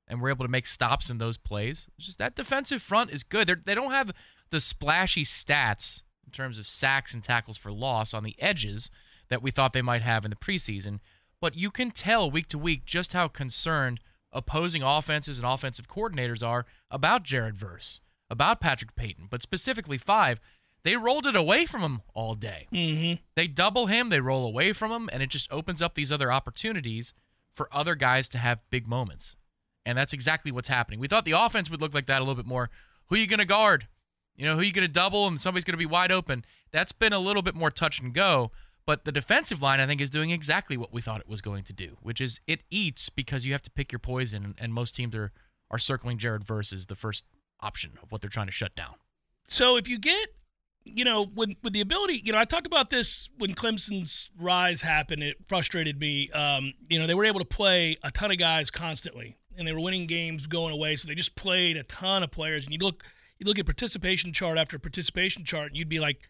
[0.08, 3.22] and we're able to make stops in those plays, it's just that defensive front is
[3.22, 3.46] good.
[3.46, 4.12] They're, they don't have
[4.50, 8.90] the splashy stats in terms of sacks and tackles for loss on the edges
[9.28, 11.00] that we thought they might have in the preseason.
[11.40, 14.00] But you can tell week to week just how concerned
[14.32, 20.40] opposing offenses and offensive coordinators are about Jared Verse, about Patrick Payton, but specifically five.
[20.84, 22.66] They rolled it away from him all day.
[22.72, 23.20] Mm-hmm.
[23.34, 26.32] They double him, they roll away from him, and it just opens up these other
[26.32, 27.12] opportunities
[27.52, 29.36] for other guys to have big moments.
[29.88, 31.00] And that's exactly what's happening.
[31.00, 32.68] We thought the offense would look like that a little bit more.
[33.06, 33.88] Who are you going to guard?
[34.36, 36.44] You know, who are you going to double and somebody's going to be wide open?
[36.72, 38.52] That's been a little bit more touch and go.
[38.84, 41.64] But the defensive line, I think, is doing exactly what we thought it was going
[41.64, 44.94] to do, which is it eats because you have to pick your poison, and most
[44.94, 45.32] teams are,
[45.70, 47.24] are circling Jared Verse as the first
[47.60, 48.94] option of what they're trying to shut down.
[49.46, 50.28] So if you get,
[50.84, 54.82] you know, with with the ability, you know, I talked about this when Clemson's rise
[54.82, 55.22] happened.
[55.22, 56.30] It frustrated me.
[56.30, 59.72] Um, you know, they were able to play a ton of guys constantly, and they
[59.72, 60.96] were winning games going away.
[60.96, 62.64] So they just played a ton of players.
[62.64, 63.04] And you look,
[63.38, 66.28] you look at participation chart after participation chart, and you'd be like,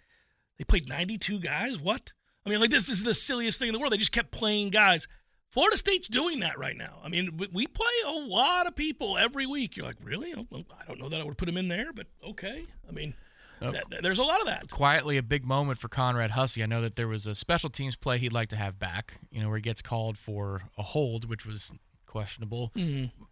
[0.59, 1.79] they played 92 guys.
[1.79, 2.13] What?
[2.45, 3.93] I mean, like this is the silliest thing in the world.
[3.93, 5.07] They just kept playing guys.
[5.51, 6.99] Florida State's doing that right now.
[7.03, 9.77] I mean, we play a lot of people every week.
[9.77, 10.35] You're like, really?
[10.35, 10.47] Oh,
[10.79, 12.67] I don't know that I would put them in there, but okay.
[12.87, 13.15] I mean,
[13.63, 14.71] uh, th- there's a lot of that.
[14.71, 16.63] Quietly, a big moment for Conrad Hussey.
[16.63, 19.41] I know that there was a special teams play he'd like to have back, you
[19.41, 21.73] know, where he gets called for a hold, which was
[22.09, 22.73] questionable.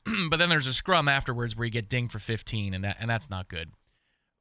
[0.06, 0.28] Mm-hmm.
[0.28, 3.10] but then there's a scrum afterwards where you get dinged for 15, and that and
[3.10, 3.72] that's not good.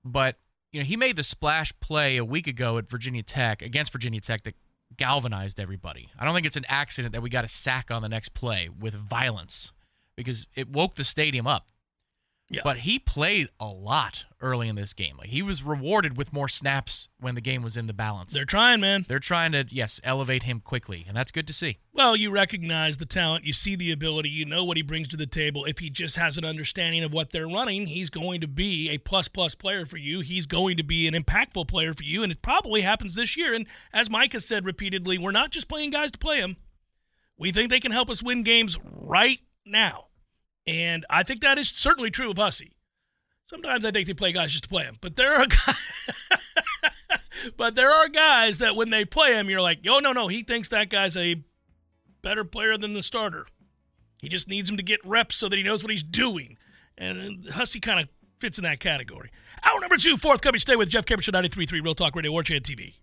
[0.04, 0.38] But
[0.72, 4.22] you know, he made the splash play a week ago at Virginia Tech against Virginia
[4.22, 4.56] Tech that
[4.96, 6.10] galvanized everybody.
[6.20, 8.70] I don't think it's an accident that we got a sack on the next play
[8.70, 9.72] with violence
[10.16, 11.68] because it woke the stadium up.
[12.50, 12.62] Yeah.
[12.64, 15.18] But he played a lot early in this game.
[15.18, 18.34] Like he was rewarded with more snaps when the game was in the balance.
[18.34, 19.04] They're trying, man.
[19.08, 21.80] They're trying to yes elevate him quickly, and that's good to see.
[21.92, 25.18] Well, you recognize the talent, you see the ability, you know what he brings to
[25.18, 25.66] the table.
[25.66, 29.00] If he just has an understanding of what they're running, he's going to be a
[29.00, 30.20] plus plus player for you.
[30.20, 33.56] He's going to be an impactful player for you, and it probably happens this year.
[33.56, 36.58] And as Mike has said repeatedly, we're not just playing guys to play them.
[37.38, 40.06] We think they can help us win games right now.
[40.68, 42.76] And I think that is certainly true of Hussey.
[43.46, 46.30] Sometimes I think they play guys just to play them, but there are guys,
[47.58, 50.42] but there are guys that when they play him, you're like, yo, no, no, he
[50.42, 51.44] thinks that guy's a
[52.24, 53.46] better player than the starter.
[54.20, 56.58] He just needs him to get reps so that he knows what he's doing.
[56.98, 58.10] And Hussey kind of
[58.40, 59.30] fits in that category.
[59.64, 60.60] Hour number two, forthcoming.
[60.60, 62.96] Stay with Jeff Cameron Show 93.3 Real Talk Radio, War Chant TV.